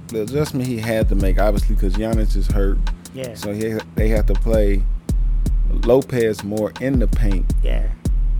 the 0.08 0.22
adjustment 0.22 0.66
he 0.66 0.78
had 0.78 1.08
to 1.10 1.14
make, 1.14 1.38
obviously, 1.38 1.74
because 1.74 1.94
Giannis 1.94 2.34
is 2.36 2.46
hurt, 2.46 2.78
Yeah. 3.14 3.34
so 3.34 3.52
he, 3.52 3.76
they 3.94 4.08
have 4.08 4.26
to 4.26 4.34
play 4.34 4.82
Lopez 5.84 6.42
more 6.44 6.72
in 6.80 6.98
the 6.98 7.06
paint, 7.08 7.52
yeah. 7.62 7.88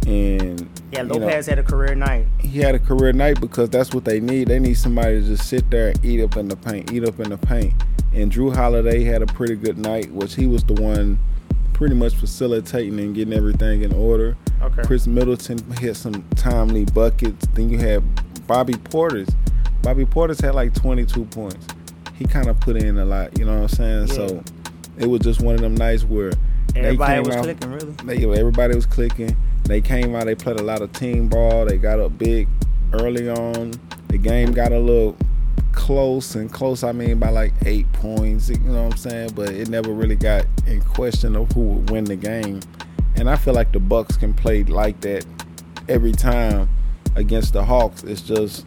And 0.07 0.69
Yeah. 0.93 1.03
you 1.03 1.09
know, 1.09 1.15
Lopez 1.17 1.47
had 1.47 1.59
a 1.59 1.63
career 1.63 1.95
night. 1.95 2.27
he 2.39 2.59
had 2.61 2.75
a 2.75 2.79
career 2.79 3.13
night 3.13 3.41
because 3.41 3.69
that's 3.71 3.93
what 3.95 4.05
they 4.05 4.21
need. 4.21 4.49
They 4.49 4.59
need 4.59 4.75
somebody 4.75 5.21
to 5.21 5.27
just 5.27 5.49
sit 5.49 5.71
there 5.71 5.89
and 5.89 6.05
eat 6.05 6.23
up 6.23 6.37
in 6.37 6.49
the 6.49 6.57
paint, 6.57 6.93
eat 6.93 7.05
up 7.05 7.21
in 7.21 7.31
the 7.31 7.39
paint. 7.39 7.75
And 8.15 8.33
Jrue 8.33 8.55
Holiday 8.55 9.05
had 9.05 9.21
a 9.23 9.27
pretty 9.27 9.55
good 9.55 9.77
night, 9.79 10.11
which 10.13 10.35
he 10.35 10.47
was 10.47 10.65
the 10.65 10.75
one 10.75 11.19
pretty 11.75 11.95
much 11.95 12.15
facilitating 12.17 12.99
and 12.99 13.15
getting 13.15 13.35
everything 13.35 13.83
in 13.83 13.93
order. 13.93 14.37
Okay. 14.63 14.83
Khris 14.83 15.07
Middleton 15.07 15.59
hit 15.79 15.95
some 15.95 16.25
timely 16.35 16.85
buckets. 16.87 17.47
Then 17.55 17.71
you 17.71 17.79
had 17.79 18.03
Bobby 18.47 18.75
Portis. 18.75 19.33
Bobby 19.83 20.05
Portis 20.05 20.41
had 20.43 20.55
like 20.55 20.75
22 20.75 21.25
points. 21.27 21.67
He 22.15 22.25
kind 22.25 22.49
of 22.49 22.59
put 22.59 22.77
in 22.77 22.99
a 22.99 23.05
lot, 23.05 23.39
you 23.39 23.45
know 23.45 23.55
what 23.61 23.63
I'm 23.63 23.69
saying? 23.69 24.09
Yeah. 24.09 24.15
So 24.15 24.43
it 24.99 25.07
was 25.07 25.21
just 25.21 25.41
one 25.41 25.55
of 25.55 25.61
them 25.61 25.77
nights 25.77 26.03
where 26.03 26.33
Everybody 26.75 27.21
was 27.21 27.37
out- 27.37 27.45
clicking 27.45 27.71
really. 27.73 27.93
they, 28.05 28.39
everybody 28.41 28.75
was 28.75 28.87
clicking. 28.87 29.37
They 29.69 29.83
came 29.83 30.15
out. 30.15 30.25
They 30.25 30.35
played 30.35 30.59
a 30.59 30.63
lot 30.63 30.81
of 30.81 30.93
team 30.95 31.29
ball. 31.29 31.67
They 31.67 31.77
got 31.77 32.01
up 32.01 32.17
big 32.17 32.49
early 32.95 33.29
on. 33.29 33.75
The 34.09 34.17
game 34.17 34.53
got 34.53 34.73
a 34.73 34.79
little 34.79 35.15
close 35.73 36.35
and 36.35 36.51
close. 36.51 36.83
I 36.83 36.93
mean 36.93 37.19
by 37.19 37.29
like 37.29 37.53
eight 37.67 37.91
points. 37.93 38.49
You 38.49 38.59
know 38.61 38.85
what 38.85 38.93
I'm 38.93 38.99
saying? 38.99 39.33
But 39.35 39.51
it 39.51 39.69
never 39.69 39.93
really 39.93 40.17
got 40.17 40.47
in 40.67 40.81
question 40.81 41.37
of 41.37 41.53
who 41.53 41.61
would 41.61 41.91
win 41.91 42.05
the 42.05 42.17
game. 42.17 42.61
And 43.17 43.29
I 43.29 43.37
feel 43.37 43.53
like 43.53 43.73
the 43.73 43.79
Bucks 43.79 44.17
can 44.17 44.33
play 44.33 44.65
like 44.65 45.03
that 45.03 45.27
every 45.87 46.13
time 46.13 46.71
against 47.15 47.53
the 47.53 47.63
Hawks. 47.63 48.05
It's 48.05 48.23
just 48.23 48.65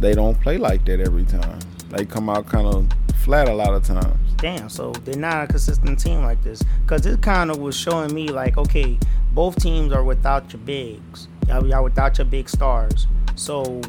they 0.00 0.14
don't 0.14 0.40
play 0.40 0.58
like 0.58 0.84
that 0.86 0.98
every 0.98 1.24
time. 1.24 1.60
They 1.90 2.04
come 2.04 2.28
out 2.28 2.46
kind 2.46 2.66
of 2.66 2.88
flat 3.22 3.48
a 3.48 3.54
lot 3.54 3.72
of 3.72 3.84
times. 3.84 4.32
Damn. 4.38 4.68
So 4.68 4.90
they're 5.04 5.16
not 5.16 5.44
a 5.44 5.46
consistent 5.46 6.00
team 6.00 6.22
like 6.22 6.42
this. 6.42 6.60
Cause 6.88 7.02
this 7.02 7.16
kind 7.18 7.52
of 7.52 7.58
was 7.58 7.76
showing 7.76 8.12
me 8.12 8.28
like, 8.28 8.58
okay, 8.58 8.98
both 9.34 9.60
teams 9.60 9.92
are 9.92 10.04
without 10.04 10.52
your 10.52 10.60
bigs. 10.62 11.28
Y'all, 11.48 11.66
y'all 11.66 11.84
without 11.84 12.16
your 12.18 12.24
big 12.24 12.48
stars. 12.48 13.06
So 13.34 13.80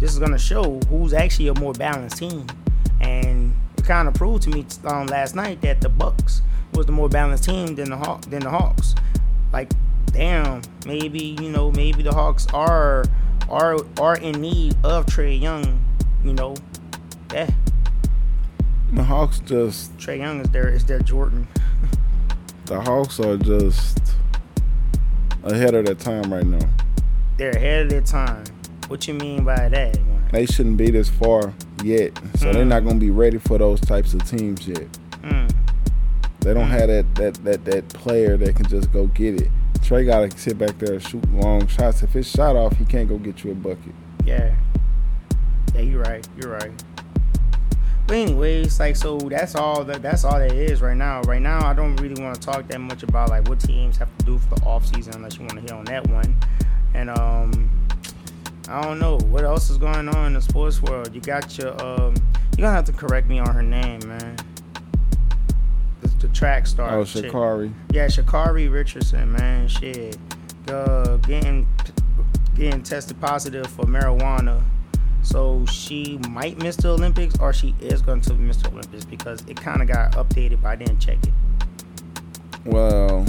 this 0.00 0.12
is 0.12 0.18
gonna 0.18 0.38
show 0.38 0.80
who's 0.90 1.12
actually 1.12 1.48
a 1.48 1.54
more 1.54 1.72
balanced 1.72 2.18
team. 2.18 2.46
And 3.00 3.54
it 3.78 3.84
kind 3.84 4.08
of 4.08 4.14
proved 4.14 4.42
to 4.44 4.50
me 4.50 4.66
um, 4.84 5.06
last 5.06 5.34
night 5.34 5.60
that 5.62 5.80
the 5.80 5.88
Bucks 5.88 6.42
was 6.74 6.86
the 6.86 6.92
more 6.92 7.08
balanced 7.08 7.44
team 7.44 7.74
than 7.76 7.90
the 7.90 7.96
Haw- 7.96 8.20
than 8.28 8.40
the 8.42 8.50
Hawks. 8.50 8.94
like, 9.52 9.70
damn, 10.06 10.60
maybe 10.84 11.36
you 11.40 11.50
know, 11.50 11.70
maybe 11.70 12.02
the 12.02 12.12
Hawks 12.12 12.46
are 12.52 13.04
are 13.48 13.76
are 14.00 14.16
in 14.16 14.40
need 14.40 14.76
of 14.84 15.06
Trae 15.06 15.40
Young. 15.40 15.80
You 16.24 16.32
know, 16.34 16.56
yeah. 17.32 17.50
The 18.92 19.04
Hawks 19.04 19.38
just 19.40 19.96
Trae 19.96 20.18
Young 20.18 20.40
is 20.40 20.48
their 20.50 20.68
is 20.68 20.84
their 20.84 20.98
Jordan. 21.00 21.46
the 22.66 22.80
Hawks 22.80 23.20
are 23.20 23.36
just 23.36 24.00
ahead 25.46 25.74
of 25.74 25.86
their 25.86 25.94
time 25.94 26.32
right 26.32 26.46
now. 26.46 26.66
They're 27.36 27.50
ahead 27.50 27.84
of 27.84 27.90
their 27.90 28.00
time. 28.00 28.44
What 28.88 29.06
you 29.08 29.14
mean 29.14 29.44
by 29.44 29.68
that? 29.68 29.98
They 30.32 30.46
shouldn't 30.46 30.76
be 30.76 30.90
this 30.90 31.08
far 31.08 31.52
yet, 31.84 32.16
so 32.36 32.46
Mm. 32.46 32.52
they're 32.52 32.64
not 32.64 32.84
gonna 32.84 32.98
be 32.98 33.10
ready 33.10 33.38
for 33.38 33.58
those 33.58 33.80
types 33.80 34.12
of 34.14 34.28
teams 34.28 34.66
yet. 34.66 34.86
Mm. 35.22 35.50
They 36.40 36.54
don't 36.54 36.66
Mm. 36.68 36.78
have 36.78 36.88
that 36.88 37.14
that 37.16 37.44
that 37.44 37.64
that 37.64 37.88
player 37.90 38.36
that 38.36 38.54
can 38.56 38.66
just 38.66 38.92
go 38.92 39.06
get 39.08 39.40
it. 39.40 39.50
Trae 39.80 40.04
gotta 40.06 40.30
sit 40.36 40.58
back 40.58 40.78
there 40.78 40.94
and 40.94 41.02
shoot 41.02 41.24
long 41.32 41.66
shots. 41.68 42.02
If 42.02 42.16
it's 42.16 42.28
shot 42.28 42.56
off, 42.56 42.76
he 42.76 42.84
can't 42.84 43.08
go 43.08 43.18
get 43.18 43.44
you 43.44 43.52
a 43.52 43.54
bucket. 43.54 43.94
Yeah. 44.24 44.50
Yeah, 45.74 45.80
you're 45.82 46.02
right. 46.02 46.26
You're 46.40 46.52
right. 46.52 46.70
But 48.06 48.16
anyways, 48.18 48.78
like 48.78 48.94
so 48.94 49.18
that's 49.18 49.56
all 49.56 49.82
that 49.84 50.00
that's 50.00 50.24
all 50.24 50.38
that 50.38 50.52
is 50.52 50.80
right 50.80 50.96
now. 50.96 51.22
Right 51.22 51.42
now 51.42 51.66
I 51.66 51.74
don't 51.74 51.96
really 51.96 52.22
want 52.22 52.36
to 52.36 52.40
talk 52.40 52.68
that 52.68 52.78
much 52.80 53.02
about 53.02 53.30
like 53.30 53.48
what 53.48 53.58
teams 53.58 53.96
have 53.96 54.16
to 54.18 54.24
do 54.24 54.38
for 54.38 54.54
the 54.54 54.64
off 54.64 54.86
season 54.86 55.14
unless 55.14 55.36
you 55.36 55.40
want 55.40 55.54
to 55.54 55.60
hit 55.60 55.72
on 55.72 55.84
that 55.86 56.06
one. 56.08 56.36
And 56.94 57.10
um 57.10 57.70
I 58.68 58.82
don't 58.82 59.00
know 59.00 59.18
what 59.18 59.44
else 59.44 59.70
is 59.70 59.78
going 59.78 60.08
on 60.08 60.26
in 60.28 60.34
the 60.34 60.40
sports 60.40 60.80
world. 60.82 61.14
You 61.14 61.20
got 61.20 61.58
your 61.58 61.70
um 61.84 62.14
you're 62.56 62.64
gonna 62.64 62.76
have 62.76 62.84
to 62.84 62.92
correct 62.92 63.26
me 63.26 63.40
on 63.40 63.52
her 63.52 63.62
name, 63.62 64.06
man. 64.06 64.36
The, 66.00 66.08
the 66.20 66.28
track 66.28 66.66
star. 66.66 67.00
Oh. 67.00 67.04
Sha'Carri. 67.04 67.72
Yeah, 67.90 68.06
Sha'Carri 68.06 68.72
Richardson, 68.72 69.32
man, 69.32 69.66
shit, 69.68 70.16
uh, 70.68 71.16
getting 71.18 71.66
getting 72.54 72.82
tested 72.82 73.20
positive 73.20 73.66
for 73.66 73.84
marijuana. 73.84 74.62
So 75.26 75.66
she 75.66 76.18
might 76.30 76.56
miss 76.58 76.76
the 76.76 76.90
Olympics, 76.90 77.36
or 77.40 77.52
she 77.52 77.74
is 77.80 78.00
going 78.00 78.20
to 78.22 78.34
miss 78.34 78.58
the 78.58 78.68
Olympics 78.68 79.04
because 79.04 79.42
it 79.48 79.56
kind 79.60 79.82
of 79.82 79.88
got 79.88 80.12
updated, 80.12 80.62
but 80.62 80.68
I 80.68 80.76
didn't 80.76 81.00
check 81.00 81.18
it. 81.26 81.32
Well, 82.64 83.26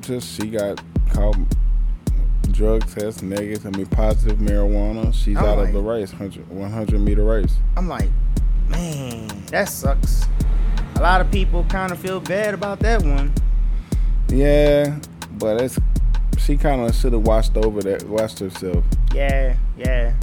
just 0.00 0.40
she 0.40 0.48
got 0.50 0.80
caught 1.10 1.36
drug 2.52 2.86
test 2.86 3.22
negative. 3.24 3.66
I 3.66 3.70
mean 3.76 3.86
positive 3.86 4.38
marijuana. 4.38 5.12
She's 5.12 5.36
I'm 5.36 5.44
out 5.44 5.58
like- 5.58 5.68
of 5.68 5.74
the 5.74 5.80
race, 5.80 6.12
100, 6.12 6.48
100 6.48 7.00
meter 7.00 7.24
race. 7.24 7.56
I'm 7.76 7.88
like, 7.88 8.10
man, 8.68 9.28
that 9.46 9.68
sucks. 9.68 10.24
A 10.94 11.02
lot 11.02 11.20
of 11.20 11.30
people 11.32 11.64
kind 11.68 11.90
of 11.90 11.98
feel 11.98 12.20
bad 12.20 12.54
about 12.54 12.78
that 12.80 13.02
one. 13.02 13.32
Yeah, 14.28 14.98
but 15.32 15.60
it's 15.60 15.78
she 16.38 16.56
kind 16.56 16.80
of 16.80 16.94
should 16.94 17.12
have 17.12 17.26
watched 17.26 17.56
over 17.56 17.82
that, 17.82 18.04
watched 18.08 18.38
herself. 18.38 18.84
Yeah, 19.12 19.56
yeah, 19.76 20.14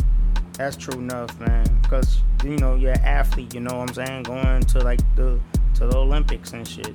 that's 0.53 0.75
true 0.75 0.99
enough, 0.99 1.37
man. 1.39 1.65
Because 1.81 2.21
you 2.43 2.57
know 2.57 2.75
you're 2.75 2.91
an 2.91 3.01
athlete, 3.01 3.53
you 3.53 3.59
know 3.59 3.77
what 3.79 3.89
I'm 3.89 3.93
saying, 4.05 4.23
going 4.23 4.61
to 4.63 4.79
like 4.79 4.99
the 5.15 5.39
to 5.75 5.87
the 5.87 5.97
Olympics 5.97 6.53
and 6.53 6.67
shit. 6.67 6.93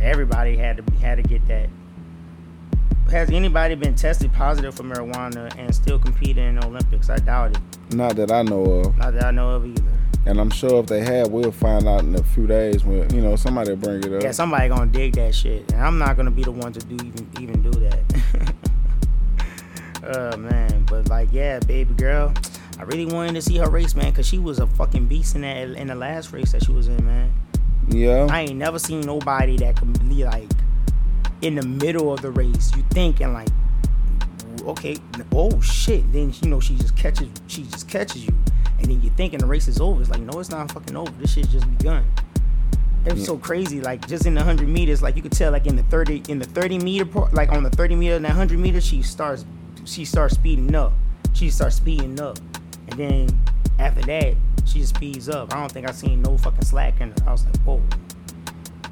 Everybody 0.00 0.56
had 0.56 0.76
to 0.78 0.94
had 0.96 1.16
to 1.16 1.22
get 1.22 1.46
that. 1.48 1.68
Has 3.10 3.30
anybody 3.30 3.74
been 3.74 3.94
tested 3.94 4.32
positive 4.34 4.74
for 4.74 4.82
marijuana 4.82 5.50
and 5.58 5.74
still 5.74 5.98
competing 5.98 6.46
in 6.46 6.54
the 6.56 6.66
Olympics? 6.66 7.08
I 7.08 7.16
doubt 7.16 7.56
it. 7.56 7.94
Not 7.94 8.16
that 8.16 8.30
I 8.30 8.42
know 8.42 8.62
of, 8.64 8.96
Not 8.98 9.14
that 9.14 9.24
I 9.24 9.30
know 9.30 9.50
of 9.52 9.64
either. 9.66 9.82
and 10.26 10.38
I'm 10.38 10.50
sure 10.50 10.80
if 10.80 10.86
they 10.86 11.00
had, 11.00 11.30
we'll 11.30 11.50
find 11.50 11.88
out 11.88 12.02
in 12.02 12.14
a 12.16 12.22
few 12.22 12.46
days 12.46 12.84
when 12.84 13.08
you 13.14 13.22
know 13.22 13.34
somebody 13.34 13.70
will 13.70 13.76
bring 13.78 14.02
it 14.04 14.12
up. 14.12 14.22
Yeah, 14.22 14.32
somebody 14.32 14.68
gonna 14.68 14.90
dig 14.90 15.14
that 15.14 15.34
shit, 15.34 15.72
and 15.72 15.80
I'm 15.82 15.98
not 15.98 16.16
gonna 16.18 16.30
be 16.30 16.42
the 16.44 16.52
one 16.52 16.72
to 16.74 16.80
do 16.80 16.96
even 17.06 17.30
even 17.40 17.62
do 17.62 17.70
that. 17.70 18.54
oh 20.04 20.36
man, 20.36 20.84
but 20.88 21.08
like, 21.08 21.30
yeah, 21.32 21.60
baby 21.60 21.94
girl, 21.94 22.34
I 22.78 22.82
really 22.82 23.06
wanted 23.06 23.34
to 23.34 23.42
see 23.42 23.56
her 23.58 23.68
race, 23.68 23.94
man, 23.94 24.12
cause 24.12 24.26
she 24.26 24.38
was 24.38 24.60
a 24.60 24.66
fucking 24.66 25.06
beast 25.06 25.34
in 25.34 25.40
that 25.42 25.56
in 25.70 25.88
the 25.88 25.94
last 25.94 26.32
race 26.32 26.52
that 26.52 26.64
she 26.64 26.72
was 26.72 26.86
in, 26.88 27.04
man. 27.04 27.32
yeah, 27.88 28.26
I 28.30 28.42
ain't 28.42 28.56
never 28.56 28.78
seen 28.78 29.00
nobody 29.00 29.56
that 29.58 29.76
can 29.76 29.92
be 29.92 30.24
like 30.24 30.48
in 31.42 31.54
the 31.56 31.62
middle 31.66 32.12
of 32.12 32.22
the 32.22 32.30
race. 32.30 32.74
You 32.76 32.84
thinking 32.90 33.32
like, 33.32 33.48
okay, 34.62 34.96
oh 35.32 35.60
shit. 35.60 36.10
Then 36.12 36.32
you 36.42 36.50
know 36.50 36.60
she 36.60 36.76
just 36.76 36.96
catches, 36.96 37.28
she 37.48 37.64
just 37.64 37.88
catches 37.88 38.24
you, 38.26 38.34
and 38.78 38.86
then 38.86 39.02
you 39.02 39.10
thinking 39.10 39.40
the 39.40 39.46
race 39.46 39.66
is 39.68 39.80
over. 39.80 40.00
It's 40.00 40.10
like 40.10 40.20
no, 40.20 40.38
it's 40.38 40.50
not 40.50 40.70
fucking 40.70 40.96
over. 40.96 41.10
This 41.20 41.32
shit 41.34 41.48
just 41.48 41.68
begun. 41.78 42.04
It 43.06 43.12
was 43.12 43.20
Yeah. 43.22 43.26
so 43.26 43.38
crazy. 43.38 43.80
Like 43.80 44.06
just 44.06 44.26
in 44.26 44.34
the 44.34 44.42
hundred 44.42 44.68
meters, 44.68 45.02
like 45.02 45.16
you 45.16 45.22
could 45.22 45.32
tell, 45.32 45.50
like 45.52 45.66
in 45.66 45.76
the 45.76 45.82
thirty, 45.84 46.22
in 46.28 46.38
the 46.38 46.44
thirty 46.46 46.78
meter, 46.78 47.06
part, 47.06 47.34
like 47.34 47.50
on 47.50 47.62
the 47.64 47.70
thirty 47.70 47.94
meter 47.96 48.14
and 48.16 48.24
that 48.24 48.32
hundred 48.32 48.58
meters, 48.60 48.84
she 48.86 49.02
starts, 49.02 49.44
she 49.84 50.04
starts 50.04 50.34
speeding 50.34 50.74
up. 50.74 50.92
She 51.32 51.50
starts 51.50 51.76
speeding 51.76 52.18
up, 52.20 52.38
and 52.90 52.98
then 52.98 53.40
after 53.78 54.02
that, 54.02 54.34
she 54.64 54.80
just 54.80 54.94
speeds 54.94 55.28
up. 55.28 55.54
I 55.54 55.60
don't 55.60 55.70
think 55.70 55.88
I 55.88 55.92
seen 55.92 56.22
no 56.22 56.36
fucking 56.38 56.64
slack 56.64 57.00
in 57.00 57.10
her. 57.10 57.16
I 57.26 57.32
was 57.32 57.44
like, 57.44 57.56
whoa. 57.58 57.82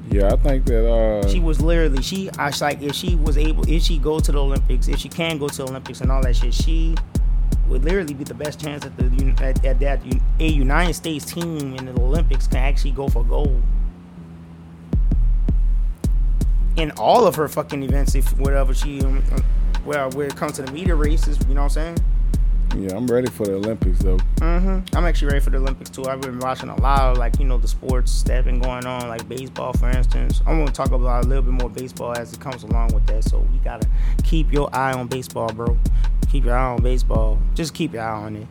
yeah. 0.09 0.33
I 0.33 0.37
think 0.37 0.65
that 0.65 0.89
uh, 0.89 1.27
She 1.27 1.39
was 1.39 1.61
literally 1.61 2.01
she. 2.01 2.29
I 2.37 2.47
was 2.47 2.61
like, 2.61 2.81
if 2.81 2.95
she 2.95 3.15
was 3.15 3.37
able, 3.37 3.69
if 3.69 3.83
she 3.83 3.97
go 3.99 4.19
to 4.19 4.31
the 4.31 4.41
Olympics, 4.41 4.87
if 4.87 4.99
she 4.99 5.09
can 5.09 5.37
go 5.37 5.47
to 5.47 5.57
the 5.57 5.63
Olympics 5.63 6.01
and 6.01 6.11
all 6.11 6.21
that 6.21 6.35
shit, 6.35 6.53
she 6.53 6.95
would 7.67 7.83
literally 7.83 8.13
be 8.13 8.23
the 8.23 8.33
best 8.33 8.61
chance 8.61 8.85
at 8.85 8.95
the 8.97 9.05
at, 9.43 9.63
at 9.65 9.79
that 9.79 10.01
a 10.39 10.47
United 10.47 10.93
States 10.93 11.25
team 11.25 11.75
in 11.75 11.85
the 11.85 12.01
Olympics 12.01 12.47
can 12.47 12.57
actually 12.57 12.91
go 12.91 13.07
for 13.09 13.23
gold. 13.23 13.61
In 16.77 16.91
all 16.91 17.25
of 17.25 17.35
her 17.35 17.47
fucking 17.47 17.81
events, 17.81 18.13
if 18.13 18.37
whatever 18.37 18.73
she, 18.73 19.01
um, 19.01 19.23
uh, 19.31 19.41
well, 19.83 20.11
when 20.11 20.27
it 20.27 20.35
comes 20.35 20.53
to 20.53 20.61
the 20.61 20.71
media 20.71 20.93
races, 20.95 21.39
you 21.47 21.55
know 21.55 21.63
what 21.63 21.77
I'm 21.77 21.95
saying? 21.95 21.97
Yeah, 22.75 22.95
I'm 22.95 23.07
ready 23.07 23.27
for 23.29 23.45
the 23.45 23.53
Olympics 23.53 23.99
though. 23.99 24.17
hmm 24.39 24.79
I'm 24.93 25.05
actually 25.05 25.29
ready 25.29 25.39
for 25.39 25.49
the 25.49 25.57
Olympics 25.57 25.89
too. 25.89 26.05
I've 26.05 26.21
been 26.21 26.39
watching 26.39 26.69
a 26.69 26.79
lot 26.81 27.11
of 27.11 27.17
like 27.17 27.39
you 27.39 27.45
know 27.45 27.57
the 27.57 27.67
sports 27.67 28.23
that 28.23 28.33
have 28.35 28.45
been 28.45 28.59
going 28.59 28.85
on, 28.85 29.07
like 29.07 29.27
baseball, 29.27 29.73
for 29.73 29.89
instance. 29.89 30.41
I'm 30.45 30.59
gonna 30.59 30.71
talk 30.71 30.91
about 30.91 31.25
a 31.25 31.27
little 31.27 31.43
bit 31.43 31.53
more 31.53 31.69
baseball 31.69 32.15
as 32.17 32.33
it 32.33 32.39
comes 32.39 32.63
along 32.63 32.93
with 32.93 33.05
that. 33.07 33.23
So 33.23 33.47
you 33.53 33.59
gotta 33.63 33.87
keep 34.23 34.51
your 34.51 34.69
eye 34.75 34.93
on 34.93 35.07
baseball, 35.07 35.51
bro. 35.51 35.77
Keep 36.29 36.45
your 36.45 36.57
eye 36.57 36.73
on 36.73 36.81
baseball. 36.83 37.39
Just 37.55 37.73
keep 37.73 37.93
your 37.93 38.03
eye 38.03 38.23
on 38.23 38.35
it. 38.35 38.47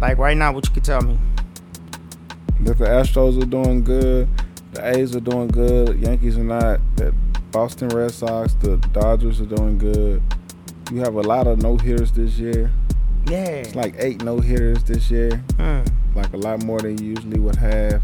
Like 0.00 0.18
right 0.18 0.36
now, 0.36 0.52
what 0.52 0.66
you 0.66 0.72
could 0.72 0.84
tell 0.84 1.00
me? 1.00 1.18
That 2.60 2.78
the 2.78 2.84
Astros 2.84 3.42
are 3.42 3.46
doing 3.46 3.84
good, 3.84 4.28
the 4.72 4.96
A's 4.96 5.14
are 5.16 5.20
doing 5.20 5.48
good, 5.48 5.88
The 5.88 5.96
Yankees 5.96 6.36
are 6.38 6.44
not. 6.44 6.80
That 6.96 7.12
Boston 7.50 7.88
Red 7.88 8.10
Sox, 8.12 8.54
the 8.54 8.76
Dodgers 8.92 9.40
are 9.40 9.46
doing 9.46 9.78
good. 9.78 10.22
You 10.92 10.98
have 11.00 11.14
a 11.14 11.22
lot 11.22 11.46
of 11.46 11.62
no 11.62 11.76
hitters 11.76 12.12
this 12.12 12.38
year. 12.38 12.70
Yeah. 13.26 13.44
It's 13.44 13.74
like 13.74 13.94
eight 13.98 14.22
no 14.22 14.38
hitters 14.40 14.82
this 14.84 15.10
year, 15.10 15.30
Mm. 15.58 15.86
like 16.14 16.32
a 16.32 16.36
lot 16.36 16.62
more 16.64 16.80
than 16.80 16.98
you 16.98 17.08
usually 17.10 17.38
would 17.40 17.56
have. 17.56 18.02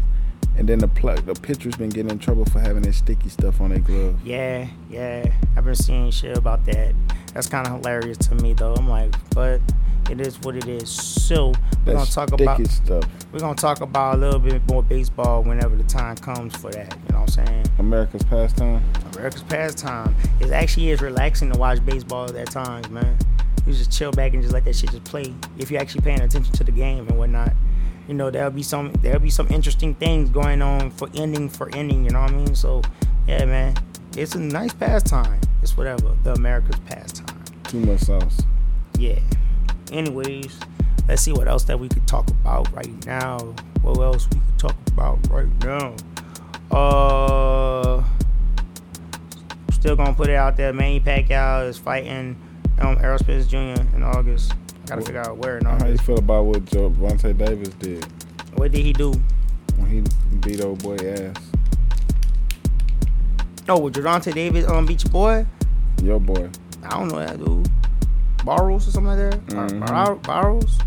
And 0.57 0.67
then 0.69 0.79
the 0.79 0.87
pl- 0.87 1.15
the 1.21 1.33
pitcher's 1.33 1.75
been 1.75 1.89
getting 1.89 2.11
in 2.11 2.19
trouble 2.19 2.45
for 2.45 2.59
having 2.59 2.83
that 2.83 2.93
sticky 2.93 3.29
stuff 3.29 3.59
on 3.59 3.71
their 3.71 3.79
glove. 3.79 4.19
Yeah, 4.23 4.67
yeah. 4.89 5.25
I've 5.57 5.65
been 5.65 5.73
seeing 5.75 6.11
shit 6.11 6.37
about 6.37 6.63
that. 6.65 6.93
That's 7.33 7.47
kind 7.47 7.65
of 7.65 7.73
hilarious 7.73 8.17
to 8.29 8.35
me 8.35 8.53
though. 8.53 8.75
I'm 8.75 8.87
like, 8.87 9.15
but 9.33 9.61
it 10.11 10.19
is 10.21 10.39
what 10.41 10.55
it 10.55 10.67
is. 10.67 10.89
So 10.91 11.53
we're 11.85 11.93
gonna 11.93 12.05
talk 12.05 12.27
sticky 12.27 12.43
about 12.43 12.67
stuff. 12.67 13.03
we're 13.31 13.39
gonna 13.39 13.55
talk 13.55 13.81
about 13.81 14.15
a 14.15 14.17
little 14.17 14.39
bit 14.39 14.61
more 14.69 14.83
baseball 14.83 15.41
whenever 15.41 15.75
the 15.75 15.83
time 15.85 16.17
comes 16.17 16.55
for 16.55 16.69
that. 16.71 16.95
You 17.07 17.13
know 17.13 17.21
what 17.21 17.37
I'm 17.37 17.45
saying? 17.47 17.65
America's 17.79 18.23
pastime. 18.23 18.83
America's 19.15 19.43
pastime. 19.43 20.13
It 20.39 20.51
actually 20.51 20.89
is 20.91 21.01
relaxing 21.01 21.51
to 21.51 21.57
watch 21.57 21.83
baseball 21.83 22.25
at 22.37 22.51
times, 22.51 22.89
man. 22.91 23.17
You 23.65 23.73
just 23.73 23.91
chill 23.91 24.11
back 24.11 24.33
and 24.33 24.41
just 24.41 24.53
let 24.53 24.65
that 24.65 24.75
shit 24.75 24.91
just 24.91 25.03
play. 25.05 25.33
If 25.57 25.71
you're 25.71 25.81
actually 25.81 26.01
paying 26.01 26.21
attention 26.21 26.53
to 26.53 26.63
the 26.63 26.71
game 26.71 27.07
and 27.07 27.17
whatnot, 27.17 27.53
you 28.07 28.13
know 28.13 28.29
there'll 28.29 28.51
be 28.51 28.63
some 28.63 28.91
there'll 29.01 29.19
be 29.19 29.29
some 29.29 29.47
interesting 29.49 29.95
things 29.95 30.29
going 30.29 30.61
on 30.61 30.91
for 30.91 31.09
ending 31.15 31.47
for 31.49 31.73
ending. 31.73 32.03
You 32.03 32.11
know 32.11 32.21
what 32.21 32.31
I 32.31 32.35
mean? 32.35 32.55
So, 32.55 32.81
yeah, 33.27 33.45
man, 33.45 33.75
it's 34.17 34.35
a 34.35 34.39
nice 34.39 34.73
pastime. 34.73 35.39
It's 35.61 35.77
whatever 35.77 36.15
the 36.23 36.33
America's 36.33 36.79
pastime. 36.81 37.43
Too 37.63 37.79
much 37.79 38.01
sauce. 38.01 38.41
Yeah. 38.97 39.19
Anyways, 39.91 40.59
let's 41.07 41.21
see 41.21 41.31
what 41.31 41.47
else 41.47 41.63
that 41.65 41.79
we 41.79 41.87
could 41.87 42.07
talk 42.07 42.27
about 42.29 42.71
right 42.73 43.05
now. 43.05 43.37
What 43.81 43.97
else 43.99 44.27
we 44.29 44.39
could 44.39 44.59
talk 44.59 44.75
about 44.87 45.19
right 45.29 45.47
now? 45.63 45.95
Uh, 46.69 48.03
still 49.71 49.95
gonna 49.95 50.13
put 50.13 50.29
it 50.29 50.35
out 50.35 50.57
there. 50.57 50.73
Manny 50.73 50.99
Pacquiao 50.99 51.67
is 51.67 51.77
fighting 51.77 52.35
um, 52.83 52.97
Errol 53.01 53.17
Spence 53.19 53.47
Jr. 53.47 53.81
in 53.95 54.03
August. 54.03 54.53
I 54.83 54.87
gotta 54.87 55.01
figure 55.01 55.21
out 55.21 55.37
where 55.37 55.57
in 55.57 55.65
How 55.65 55.87
you 55.87 55.97
feel 55.97 56.17
about 56.17 56.45
what 56.45 56.65
Gervonta 56.65 57.35
Davis 57.37 57.69
did 57.79 58.03
What 58.55 58.71
did 58.71 58.83
he 58.83 58.91
do? 58.93 59.13
when 59.77 59.89
he 59.89 60.03
beat 60.39 60.61
old 60.61 60.83
boy 60.83 60.95
ass? 60.97 61.35
Oh, 63.69 63.79
with 63.79 63.93
Gervonta 63.95 64.33
Davis 64.33 64.67
um, 64.67 64.85
beat 64.85 65.03
your 65.03 65.11
boy? 65.11 65.45
Your 66.01 66.19
boy. 66.19 66.49
I 66.83 66.89
don't 66.89 67.07
know 67.07 67.19
that 67.19 67.37
dude. 67.37 67.69
Barrios 68.45 68.87
or 68.87 68.91
something 68.91 69.17
like 69.17 69.31
that. 69.31 69.45
Mhm. 69.47 69.87
Bar- 69.87 70.15
Barrios. 70.15 70.77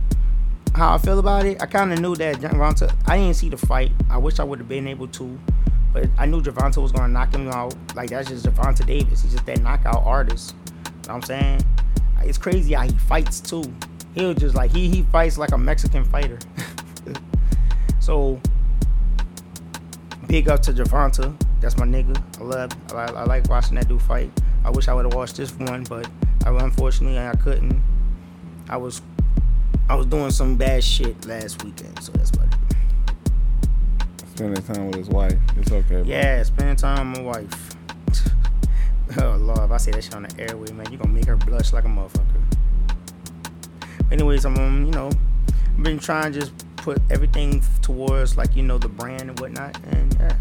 How 0.75 0.95
I 0.95 0.99
feel 0.99 1.19
about 1.19 1.47
it, 1.47 1.62
I 1.62 1.67
kind 1.67 1.91
of 1.91 2.00
knew 2.00 2.15
that 2.17 2.37
Gervonta. 2.37 2.93
I 3.07 3.17
didn't 3.17 3.37
see 3.37 3.49
the 3.49 3.57
fight. 3.57 3.93
I 4.11 4.19
wish 4.19 4.38
I 4.38 4.45
would 4.45 4.59
have 4.59 4.69
been 4.69 4.87
able 4.87 5.09
to, 5.09 5.38
But 5.95 6.11
I 6.19 6.26
knew 6.26 6.43
Gervonta 6.43 6.83
was 6.83 6.93
gonna 6.93 7.09
knock 7.09 7.35
him 7.35 7.49
out. 7.49 7.75
Like 7.95 8.11
that's 8.11 8.29
just 8.29 8.45
Gervonta 8.45 8.85
Davis. 8.85 9.23
He's 9.23 9.33
just 9.33 9.47
that 9.47 9.62
knockout 9.62 10.03
artist. 10.05 10.55
You 10.67 10.83
know 11.09 11.15
what 11.15 11.15
I'm 11.15 11.23
saying? 11.23 11.65
It's 12.28 12.38
crazy 12.38 12.75
how 12.75 12.83
he 12.83 12.92
fights 12.92 13.40
too. 13.40 13.64
He'll 14.14 14.35
just 14.35 14.54
like 14.54 14.73
he 14.73 14.88
he 14.88 15.02
fights 15.04 15.38
like 15.38 15.52
a 15.52 15.59
Mexican 15.59 16.04
fighter. 16.04 16.38
so 18.00 18.40
big 20.26 20.49
up 20.49 20.62
to 20.62 20.73
Gervonta. 20.73 21.38
That's 21.61 21.76
my 21.76 21.87
nigga. 21.87 22.21
I 22.40 22.45
love. 22.45 22.71
I, 22.92 23.21
I 23.21 23.25
like 23.25 23.49
watching 23.49 23.76
that 23.76 23.88
dude 23.88 24.02
fight. 24.02 24.30
I 24.64 24.71
wish 24.71 24.88
I 24.88 24.95
would 24.95 25.04
have 25.04 25.14
watched 25.14 25.37
this 25.37 25.52
one, 25.54 25.85
but 25.85 26.09
I, 26.45 26.50
unfortunately 26.50 27.18
I 27.18 27.35
couldn't. 27.37 27.83
I 28.68 28.76
was 28.76 29.02
I 29.88 29.95
was 29.95 30.06
doing 30.06 30.30
some 30.30 30.56
bad 30.56 30.83
shit 30.83 31.26
last 31.26 31.62
weekend, 31.62 32.02
so 32.02 32.12
that's 32.12 32.33
what. 32.33 32.49
Spending 34.35 34.62
time 34.62 34.87
with 34.88 34.97
his 34.97 35.09
wife. 35.09 35.38
It's 35.56 35.71
okay. 35.71 36.02
Bro. 36.02 36.04
Yeah, 36.04 36.42
spending 36.42 36.76
time 36.76 37.12
with 37.12 37.23
my 37.23 37.26
wife. 37.26 37.75
Oh 39.18 39.37
Lord, 39.37 39.58
if 39.58 39.70
I 39.70 39.76
say 39.76 39.90
that 39.92 40.04
shit 40.04 40.14
on 40.14 40.25
the 40.25 40.40
airway, 40.40 40.70
man, 40.73 40.90
you 40.90 40.99
gonna 40.99 41.12
make 41.12 41.26
her 41.26 41.37
blush 41.37 41.73
like 41.73 41.85
a 41.85 41.88
motherfucker. 41.88 42.42
Anyways, 44.11 44.44
I'm 44.44 44.56
um, 44.56 44.85
you 44.85 44.92
know, 44.92 45.11
I've 45.49 45.82
been 45.82 45.99
trying 45.99 46.32
to 46.32 46.40
just 46.40 46.52
put 46.76 47.00
everything 47.11 47.62
towards 47.82 48.37
like 48.37 48.54
you 48.54 48.62
know 48.62 48.78
the 48.78 48.88
brand 48.88 49.23
and 49.23 49.40
whatnot, 49.40 49.78
and 49.90 50.16
yeah. 50.18 50.37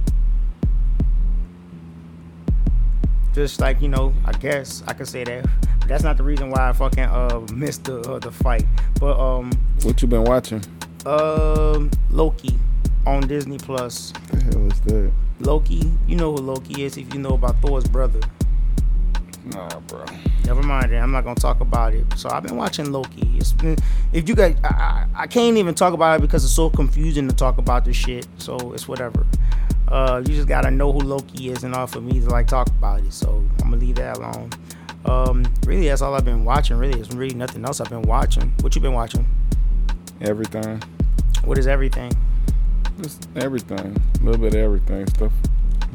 Just 3.33 3.59
like 3.59 3.81
you 3.81 3.89
know, 3.89 4.13
I 4.23 4.31
guess 4.33 4.83
I 4.87 4.93
could 4.93 5.07
say 5.07 5.23
that. 5.23 5.45
But 5.79 5.89
that's 5.89 6.03
not 6.03 6.17
the 6.17 6.23
reason 6.23 6.49
why 6.49 6.69
I 6.69 6.73
fucking 6.73 7.03
uh 7.03 7.45
missed 7.53 7.85
the 7.85 7.99
uh, 8.01 8.19
the 8.19 8.31
fight. 8.31 8.65
But 8.99 9.19
um, 9.19 9.51
what 9.83 10.01
you 10.01 10.07
been 10.07 10.23
watching? 10.23 10.63
Um, 11.05 11.91
Loki 12.11 12.57
on 13.05 13.27
Disney 13.27 13.57
Plus. 13.57 14.13
The 14.31 14.43
hell 14.43 14.71
is 14.71 14.79
that? 14.81 15.11
Loki, 15.39 15.91
you 16.07 16.15
know 16.15 16.31
who 16.31 16.37
Loki 16.37 16.83
is 16.83 16.97
if 16.97 17.13
you 17.13 17.19
know 17.19 17.33
about 17.33 17.61
Thor's 17.61 17.87
brother. 17.87 18.21
Nah, 19.45 19.79
bro. 19.81 20.03
Never 20.45 20.63
mind 20.63 20.91
it. 20.91 20.97
I'm 20.97 21.11
not 21.11 21.23
gonna 21.23 21.35
talk 21.35 21.59
about 21.59 21.93
it. 21.93 22.05
So 22.17 22.29
I've 22.29 22.43
been 22.43 22.55
watching 22.55 22.91
Loki. 22.91 23.29
It's 23.37 23.53
been, 23.53 23.77
if 24.11 24.27
you 24.27 24.35
guys, 24.35 24.55
I, 24.63 24.67
I, 24.67 25.07
I 25.23 25.27
can't 25.27 25.57
even 25.57 25.75
talk 25.75 25.93
about 25.93 26.19
it 26.19 26.21
because 26.21 26.43
it's 26.43 26.53
so 26.53 26.69
confusing 26.69 27.27
to 27.27 27.35
talk 27.35 27.57
about 27.57 27.85
this 27.85 27.95
shit. 27.95 28.27
So 28.37 28.73
it's 28.73 28.87
whatever. 28.87 29.25
Uh, 29.87 30.23
you 30.25 30.33
just 30.33 30.47
gotta 30.47 30.71
know 30.71 30.91
who 30.91 30.99
Loki 30.99 31.49
is 31.49 31.63
and 31.63 31.75
all 31.75 31.85
for 31.85 32.01
me 32.01 32.19
to 32.19 32.29
like 32.29 32.47
talk 32.47 32.67
about 32.67 33.01
it. 33.01 33.13
So 33.13 33.43
I'm 33.61 33.69
gonna 33.69 33.77
leave 33.77 33.95
that 33.95 34.17
alone. 34.17 34.49
Um, 35.05 35.45
really, 35.65 35.87
that's 35.87 36.01
all 36.01 36.15
I've 36.15 36.25
been 36.25 36.43
watching. 36.43 36.77
Really, 36.77 36.95
there's 36.95 37.13
really 37.13 37.35
nothing 37.35 37.63
else 37.63 37.79
I've 37.79 37.89
been 37.89 38.01
watching. 38.01 38.51
What 38.61 38.73
you 38.73 38.81
been 38.81 38.93
watching? 38.93 39.27
Everything. 40.21 40.81
What 41.43 41.59
is 41.59 41.67
everything? 41.67 42.11
Just 43.01 43.29
everything. 43.35 44.01
A 44.19 44.23
little 44.23 44.41
bit 44.41 44.55
of 44.55 44.61
everything. 44.61 45.05
Stuff, 45.07 45.33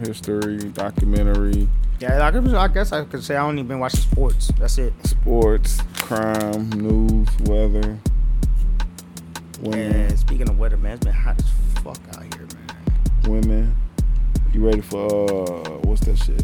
history, 0.04 0.58
documentary. 0.70 1.68
Yeah, 2.00 2.26
I, 2.26 2.30
could, 2.30 2.54
I 2.54 2.66
guess 2.68 2.92
I 2.92 3.04
could 3.04 3.22
say 3.22 3.36
I 3.36 3.42
only 3.42 3.62
been 3.62 3.78
watching 3.78 4.00
sports. 4.00 4.50
That's 4.58 4.78
it. 4.78 4.94
Sports, 5.06 5.82
crime, 5.98 6.70
news, 6.70 7.28
weather. 7.40 7.98
Women. 9.60 9.92
Yeah, 9.92 10.14
speaking 10.16 10.48
of 10.48 10.58
weather, 10.58 10.78
man, 10.78 10.94
it's 10.94 11.04
been 11.04 11.12
hot 11.12 11.38
as 11.38 11.50
fuck 11.82 11.98
out 12.16 12.22
here, 12.34 12.46
man. 12.54 13.30
Women. 13.30 13.76
You 14.54 14.66
ready 14.66 14.80
for 14.80 15.04
uh 15.06 15.78
what's 15.82 16.00
that 16.06 16.16
shit? 16.16 16.42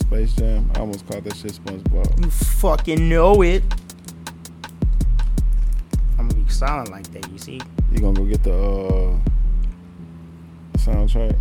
Space 0.00 0.32
Jam? 0.34 0.68
I 0.74 0.80
almost 0.80 1.06
called 1.06 1.22
that 1.22 1.36
shit 1.36 1.52
SpongeBob. 1.52 2.24
You 2.24 2.28
fucking 2.28 3.08
know 3.08 3.42
it. 3.42 3.62
I'm 6.18 6.26
gonna 6.26 6.34
be 6.34 6.50
silent 6.50 6.90
like 6.90 7.06
that, 7.12 7.30
you 7.30 7.38
see? 7.38 7.60
You 7.92 8.00
gonna 8.00 8.18
go 8.18 8.24
get 8.24 8.42
the 8.42 8.52
uh 8.52 9.18
soundtrack? 10.78 11.38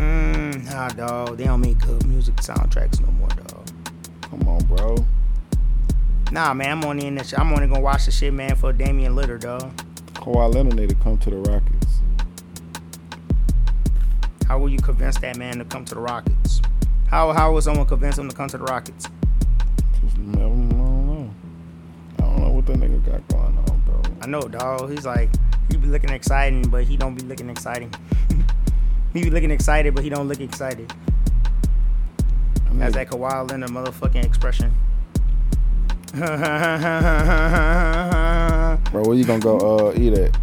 Mm, 0.00 0.64
nah, 0.64 0.88
dog. 0.88 1.36
They 1.36 1.44
don't 1.44 1.60
make 1.60 1.78
good 1.78 2.06
music 2.06 2.36
soundtracks 2.36 3.00
no 3.02 3.12
more, 3.12 3.28
dog. 3.28 3.68
Come 4.22 4.48
on, 4.48 4.64
bro. 4.64 4.96
Nah, 6.32 6.54
man. 6.54 6.78
I'm 6.78 6.84
only 6.84 7.06
in 7.06 7.16
this. 7.16 7.34
I'm 7.36 7.52
only 7.52 7.66
gonna 7.66 7.80
watch 7.80 8.06
the 8.06 8.10
shit, 8.10 8.32
man, 8.32 8.56
for 8.56 8.72
Damian 8.72 9.14
Lillard, 9.14 9.40
dog. 9.40 9.70
Kawhi 10.14 10.54
Leonard 10.54 10.76
need 10.76 10.88
to 10.88 10.94
come 10.94 11.18
to 11.18 11.28
the 11.28 11.36
Rockets. 11.36 11.98
How 14.48 14.58
will 14.58 14.70
you 14.70 14.78
convince 14.78 15.18
that 15.18 15.36
man 15.36 15.58
to 15.58 15.66
come 15.66 15.84
to 15.84 15.94
the 15.94 16.00
Rockets? 16.00 16.62
How 17.08 17.32
how 17.32 17.52
will 17.52 17.60
someone 17.60 17.86
convince 17.86 18.16
him 18.16 18.30
to 18.30 18.34
come 18.34 18.48
to 18.48 18.56
the 18.56 18.64
Rockets? 18.64 19.06
Just, 20.00 20.16
I 20.16 20.20
don't 20.32 20.68
know. 20.70 21.30
I 22.18 22.22
don't 22.22 22.38
know 22.38 22.50
what 22.50 22.66
that 22.66 22.76
nigga 22.76 23.04
got 23.04 23.28
going 23.28 23.58
on, 23.58 23.82
bro. 23.84 24.02
I 24.22 24.26
know, 24.26 24.40
dog. 24.40 24.90
He's 24.90 25.04
like 25.04 25.28
he 25.70 25.76
be 25.76 25.88
looking 25.88 26.10
exciting, 26.10 26.62
but 26.70 26.84
he 26.84 26.96
don't 26.96 27.14
be 27.14 27.22
looking 27.22 27.50
exciting. 27.50 27.92
he 29.12 29.22
be 29.24 29.30
looking 29.30 29.50
excited, 29.50 29.94
but 29.94 30.04
he 30.04 30.10
don't 30.10 30.28
look 30.28 30.40
excited. 30.40 30.92
I 32.66 32.70
mean, 32.70 32.78
That's 32.78 32.94
that 32.94 33.08
Kawhi 33.08 33.50
Leonard 33.50 33.70
motherfucking 33.70 34.24
expression. 34.24 34.72
bro, 38.90 39.02
where 39.02 39.14
you 39.14 39.24
gonna 39.24 39.40
go 39.40 39.88
uh, 39.88 39.92
eat 39.96 40.12
at? 40.14 40.36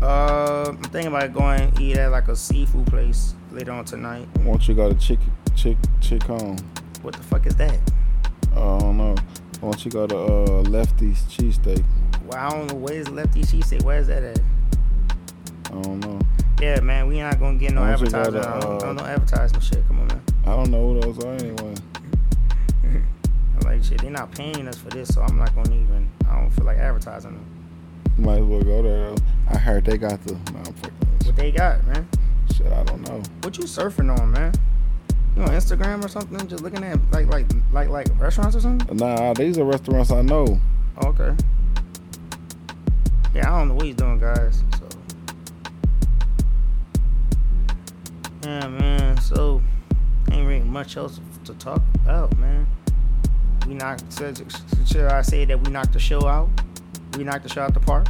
Uh, 0.00 0.66
I'm 0.68 0.82
thinking 0.84 1.08
about 1.08 1.32
going 1.32 1.72
eat 1.80 1.96
at 1.96 2.10
like 2.10 2.28
a 2.28 2.36
seafood 2.36 2.86
place 2.86 3.34
later 3.50 3.72
on 3.72 3.84
tonight. 3.84 4.28
Won't 4.40 4.68
you 4.68 4.74
go 4.74 4.92
to 4.92 4.98
Chick 4.98 5.18
Chick 5.54 5.76
Chick 6.00 6.22
Home? 6.24 6.56
What 7.02 7.14
the 7.14 7.22
fuck 7.22 7.46
is 7.46 7.56
that? 7.56 7.78
Uh, 8.54 8.76
I 8.76 8.80
don't 8.80 8.96
know. 8.96 9.14
Why 9.60 9.70
don't 9.70 9.84
you 9.84 9.90
go 9.90 10.06
to 10.06 10.16
uh, 10.16 10.62
Lefty's 10.62 11.22
Cheesesteak? 11.22 11.84
Well, 12.26 12.38
I 12.38 12.50
don't 12.50 12.66
know 12.68 12.74
where's 12.74 13.08
Lefty 13.08 13.42
Cheesesteak. 13.42 13.82
Where's 13.84 14.06
that 14.08 14.22
at? 14.22 14.40
I 15.66 15.82
don't 15.82 16.00
know. 16.00 16.20
Yeah, 16.60 16.80
man, 16.80 17.06
we 17.06 17.20
not 17.20 17.38
gonna 17.38 17.58
get 17.58 17.72
no 17.74 17.84
advertising. 17.84 18.36
Uh, 18.36 18.56
I 18.56 18.60
don't, 18.60 18.82
uh, 18.82 18.92
no 18.92 19.04
advertising 19.04 19.60
shit. 19.60 19.86
Come 19.88 20.00
on, 20.00 20.06
man. 20.08 20.22
I 20.44 20.50
don't 20.56 20.70
know 20.70 20.94
who 20.94 21.00
those 21.00 21.24
are 21.24 21.34
anyway. 21.34 21.74
like 23.64 23.84
shit, 23.84 24.00
they're 24.00 24.10
not 24.10 24.32
paying 24.32 24.66
us 24.68 24.78
for 24.78 24.88
this, 24.90 25.12
so 25.14 25.22
I'm 25.22 25.36
not 25.36 25.54
gonna 25.54 25.74
even. 25.74 26.08
I 26.30 26.40
don't 26.40 26.50
feel 26.50 26.64
like 26.64 26.78
advertising 26.78 27.32
them. 27.32 27.44
might 28.18 28.38
as 28.38 28.44
well 28.44 28.62
go 28.62 28.82
there. 28.82 29.10
Though. 29.10 29.16
I 29.50 29.58
heard 29.58 29.84
they 29.84 29.98
got 29.98 30.22
the. 30.24 30.34
No, 30.34 30.60
What 31.24 31.36
they 31.36 31.50
got, 31.50 31.86
man? 31.86 32.08
Shit, 32.54 32.72
I 32.72 32.82
don't 32.84 33.02
know. 33.02 33.22
What 33.42 33.58
you 33.58 33.64
surfing 33.64 34.16
on, 34.18 34.32
man? 34.32 34.52
You 35.36 35.42
on 35.42 35.48
Instagram 35.48 36.02
or 36.02 36.08
something? 36.08 36.46
Just 36.48 36.62
looking 36.62 36.82
at 36.84 36.98
like 37.12 37.26
like 37.26 37.46
like 37.72 37.88
like 37.90 38.06
restaurants 38.18 38.56
or 38.56 38.60
something? 38.60 38.96
Nah, 38.96 39.34
these 39.34 39.58
are 39.58 39.64
restaurants 39.64 40.10
I 40.10 40.22
know. 40.22 40.58
Okay. 41.04 41.34
Yeah, 43.34 43.52
I 43.52 43.58
don't 43.58 43.68
know 43.68 43.74
what 43.74 43.84
he's 43.84 43.94
doing, 43.96 44.18
guys. 44.18 44.62
Yeah, 48.46 48.68
man. 48.68 49.20
So 49.20 49.60
ain't 50.30 50.46
really 50.46 50.60
much 50.60 50.96
else 50.96 51.18
to 51.46 51.54
talk 51.54 51.82
about, 51.96 52.38
man. 52.38 52.68
We 53.66 53.74
knocked. 53.74 54.16
Should 54.16 55.04
I 55.04 55.22
say 55.22 55.44
that 55.46 55.60
we 55.60 55.72
knocked 55.72 55.92
the 55.92 55.98
show 55.98 56.28
out? 56.28 56.48
We 57.18 57.24
knocked 57.24 57.42
the 57.42 57.48
show 57.48 57.62
out 57.62 57.74
the 57.74 57.80
park. 57.80 58.06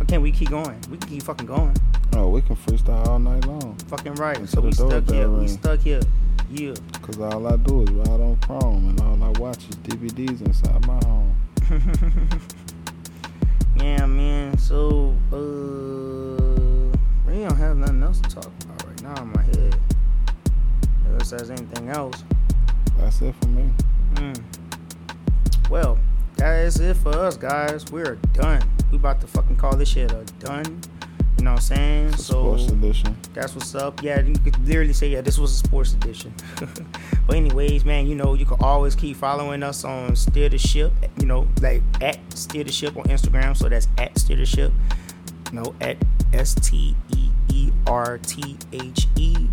Or 0.00 0.06
can 0.06 0.22
we 0.22 0.32
keep 0.32 0.50
going? 0.50 0.80
We 0.90 0.96
can 0.96 1.08
keep 1.08 1.22
fucking 1.22 1.46
going. 1.46 1.76
Oh, 2.14 2.30
we 2.30 2.42
can 2.42 2.56
freestyle 2.56 3.06
all 3.06 3.20
night 3.20 3.46
long. 3.46 3.76
Fucking 3.86 4.14
right. 4.14 4.48
so 4.48 4.60
we 4.60 4.72
stuck 4.72 5.08
here. 5.08 5.30
We 5.30 5.46
stuck 5.46 5.80
here. 5.82 6.00
Yeah. 6.50 6.74
Cause 7.02 7.20
all 7.20 7.46
I 7.46 7.56
do 7.58 7.82
is 7.82 7.90
ride 7.90 8.08
on 8.08 8.36
Chrome, 8.38 8.88
and 8.88 9.00
all 9.02 9.22
I 9.22 9.38
watch 9.38 9.68
is 9.68 9.76
DVDs 9.76 10.44
inside 10.44 10.84
my 10.84 10.98
home. 11.04 11.36
yeah, 13.76 14.04
man. 14.04 14.58
So, 14.58 15.14
uh, 15.32 15.36
we 17.24 17.44
don't 17.44 17.56
have 17.56 17.76
nothing 17.76 18.02
else 18.02 18.20
to 18.22 18.30
talk 18.30 18.50
about 18.64 18.77
now 19.14 19.22
in 19.22 19.32
my 19.32 19.42
head. 19.42 19.80
Unless 21.06 21.30
there's 21.30 21.50
anything 21.50 21.88
else. 21.88 22.24
That's 22.98 23.20
it 23.22 23.34
for 23.40 23.48
me. 23.48 23.70
Mm. 24.14 24.42
Well, 25.70 25.98
that 26.36 26.60
is 26.60 26.80
it 26.80 26.96
for 26.96 27.16
us, 27.16 27.36
guys. 27.36 27.90
We're 27.90 28.16
done. 28.32 28.62
We 28.90 28.96
about 28.96 29.20
to 29.20 29.26
fucking 29.26 29.56
call 29.56 29.76
this 29.76 29.88
shit 29.88 30.12
a 30.12 30.24
done. 30.38 30.80
You 31.36 31.44
know 31.44 31.52
what 31.52 31.60
I'm 31.60 31.62
saying? 31.62 32.16
so 32.16 32.56
sports 32.56 32.72
edition. 32.72 33.16
That's 33.32 33.54
what's 33.54 33.74
up. 33.74 34.02
Yeah, 34.02 34.20
you 34.20 34.36
could 34.38 34.58
literally 34.66 34.92
say, 34.92 35.08
yeah, 35.08 35.20
this 35.20 35.38
was 35.38 35.52
a 35.52 35.56
sports 35.56 35.94
edition. 35.94 36.34
but 37.26 37.36
anyways, 37.36 37.84
man, 37.84 38.06
you 38.06 38.16
know, 38.16 38.34
you 38.34 38.44
can 38.44 38.58
always 38.60 38.96
keep 38.96 39.16
following 39.16 39.62
us 39.62 39.84
on 39.84 40.16
Steer 40.16 40.48
the 40.48 40.58
Ship. 40.58 40.92
You 41.18 41.26
know, 41.26 41.46
like 41.60 41.82
at 42.00 42.18
Steer 42.36 42.64
the 42.64 42.72
Ship 42.72 42.96
on 42.96 43.04
Instagram. 43.04 43.56
So 43.56 43.68
that's 43.68 43.86
at 43.98 44.18
Steer 44.18 44.36
the 44.36 44.46
Ship. 44.46 44.72
Know, 45.52 45.74
at 45.80 45.96
S 46.34 46.54
T 46.56 46.94
E 47.16 47.27
E 47.52 47.70
R 47.86 48.18
T 48.18 48.56
H 48.72 49.06
E 49.16 49.48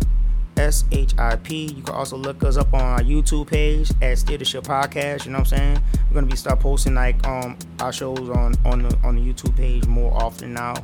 S 0.56 0.84
H 0.90 1.14
I 1.18 1.36
P. 1.36 1.66
You 1.66 1.82
can 1.82 1.94
also 1.94 2.16
look 2.16 2.42
us 2.42 2.56
up 2.56 2.72
on 2.72 2.80
our 2.80 3.00
YouTube 3.00 3.48
page 3.48 3.90
at 4.02 4.18
Steer 4.18 4.38
the 4.38 4.44
Ship 4.44 4.64
Podcast. 4.64 5.26
You 5.26 5.32
know 5.32 5.38
what 5.38 5.52
I'm 5.52 5.58
saying? 5.58 5.82
We're 6.08 6.14
gonna 6.14 6.26
be 6.26 6.36
start 6.36 6.60
posting 6.60 6.94
like 6.94 7.24
um 7.26 7.56
our 7.80 7.92
shows 7.92 8.28
on 8.30 8.54
on 8.64 8.82
the 8.82 8.98
on 9.04 9.16
the 9.16 9.20
YouTube 9.20 9.56
page 9.56 9.86
more 9.86 10.12
often 10.14 10.54
now. 10.54 10.74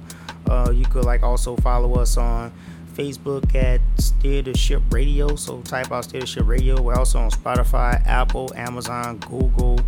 Uh, 0.48 0.70
you 0.74 0.84
could 0.84 1.04
like 1.04 1.22
also 1.22 1.56
follow 1.56 1.94
us 1.94 2.16
on 2.16 2.52
Facebook 2.94 3.54
at 3.54 3.80
Steer 3.98 4.42
Ship 4.54 4.82
Radio. 4.90 5.36
So 5.36 5.62
type 5.62 5.90
out 5.92 6.04
Steer 6.04 6.26
Ship 6.26 6.46
Radio. 6.46 6.80
We're 6.80 6.94
also 6.94 7.18
on 7.20 7.30
Spotify, 7.30 8.04
Apple, 8.06 8.52
Amazon, 8.54 9.18
Google. 9.18 9.80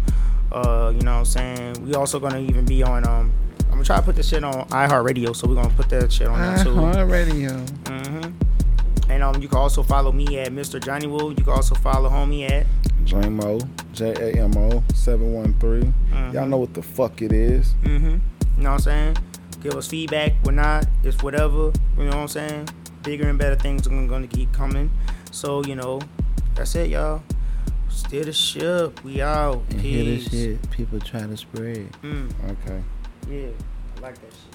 Uh, 0.50 0.92
you 0.94 1.02
know 1.02 1.12
what 1.12 1.18
I'm 1.18 1.24
saying? 1.24 1.84
We 1.84 1.94
also 1.94 2.18
gonna 2.18 2.38
even 2.38 2.64
be 2.64 2.82
on 2.82 3.06
um 3.06 3.32
I'm 3.74 3.78
gonna 3.78 3.86
try 3.86 3.96
to 3.96 4.02
put 4.02 4.14
this 4.14 4.28
shit 4.28 4.44
on 4.44 4.68
iHeartRadio, 4.68 5.34
so 5.34 5.48
we're 5.48 5.56
gonna 5.56 5.74
put 5.74 5.88
that 5.88 6.12
shit 6.12 6.28
on 6.28 6.40
there 6.40 6.62
too. 6.62 6.70
iHeartRadio. 6.76 7.66
Mm-hmm. 7.82 9.10
And 9.10 9.22
um, 9.24 9.42
you 9.42 9.48
can 9.48 9.58
also 9.58 9.82
follow 9.82 10.12
me 10.12 10.38
at 10.38 10.52
Mr. 10.52 10.80
Johnny 10.80 11.08
Woo. 11.08 11.30
You 11.30 11.34
can 11.34 11.48
also 11.48 11.74
follow 11.74 12.08
homie 12.08 12.48
at 12.48 12.66
Jamo, 13.04 13.68
J 13.92 14.12
A 14.12 14.44
M 14.44 14.56
O, 14.56 14.84
713. 14.94 15.92
Y'all 16.32 16.46
know 16.46 16.58
what 16.58 16.72
the 16.72 16.82
fuck 16.82 17.20
it 17.20 17.32
is. 17.32 17.74
Mm-hmm. 17.82 18.04
You 18.10 18.20
know 18.62 18.70
what 18.70 18.74
I'm 18.74 18.78
saying? 18.78 19.16
Give 19.60 19.74
us 19.74 19.88
feedback. 19.88 20.34
We're 20.44 20.52
not. 20.52 20.86
It's 21.02 21.20
whatever. 21.20 21.72
You 21.98 22.04
know 22.04 22.10
what 22.10 22.16
I'm 22.16 22.28
saying? 22.28 22.68
Bigger 23.02 23.28
and 23.28 23.36
better 23.40 23.56
things 23.56 23.88
are 23.88 24.06
gonna 24.06 24.28
keep 24.28 24.52
coming. 24.52 24.88
So 25.32 25.64
you 25.64 25.74
know, 25.74 26.00
that's 26.54 26.76
it, 26.76 26.90
y'all. 26.90 27.24
Steer 27.88 28.24
the 28.24 28.32
ship. 28.32 29.02
We 29.02 29.20
out. 29.20 29.62
And 29.70 29.80
hear 29.80 30.04
this 30.04 30.30
shit 30.30 30.70
people 30.70 31.00
try 31.00 31.22
to 31.26 31.36
spread. 31.36 31.90
Mm, 32.02 32.30
Okay. 32.50 32.80
Yeah, 33.30 33.48
I 33.96 34.00
like 34.00 34.14
that 34.20 34.32
shit. 34.32 34.53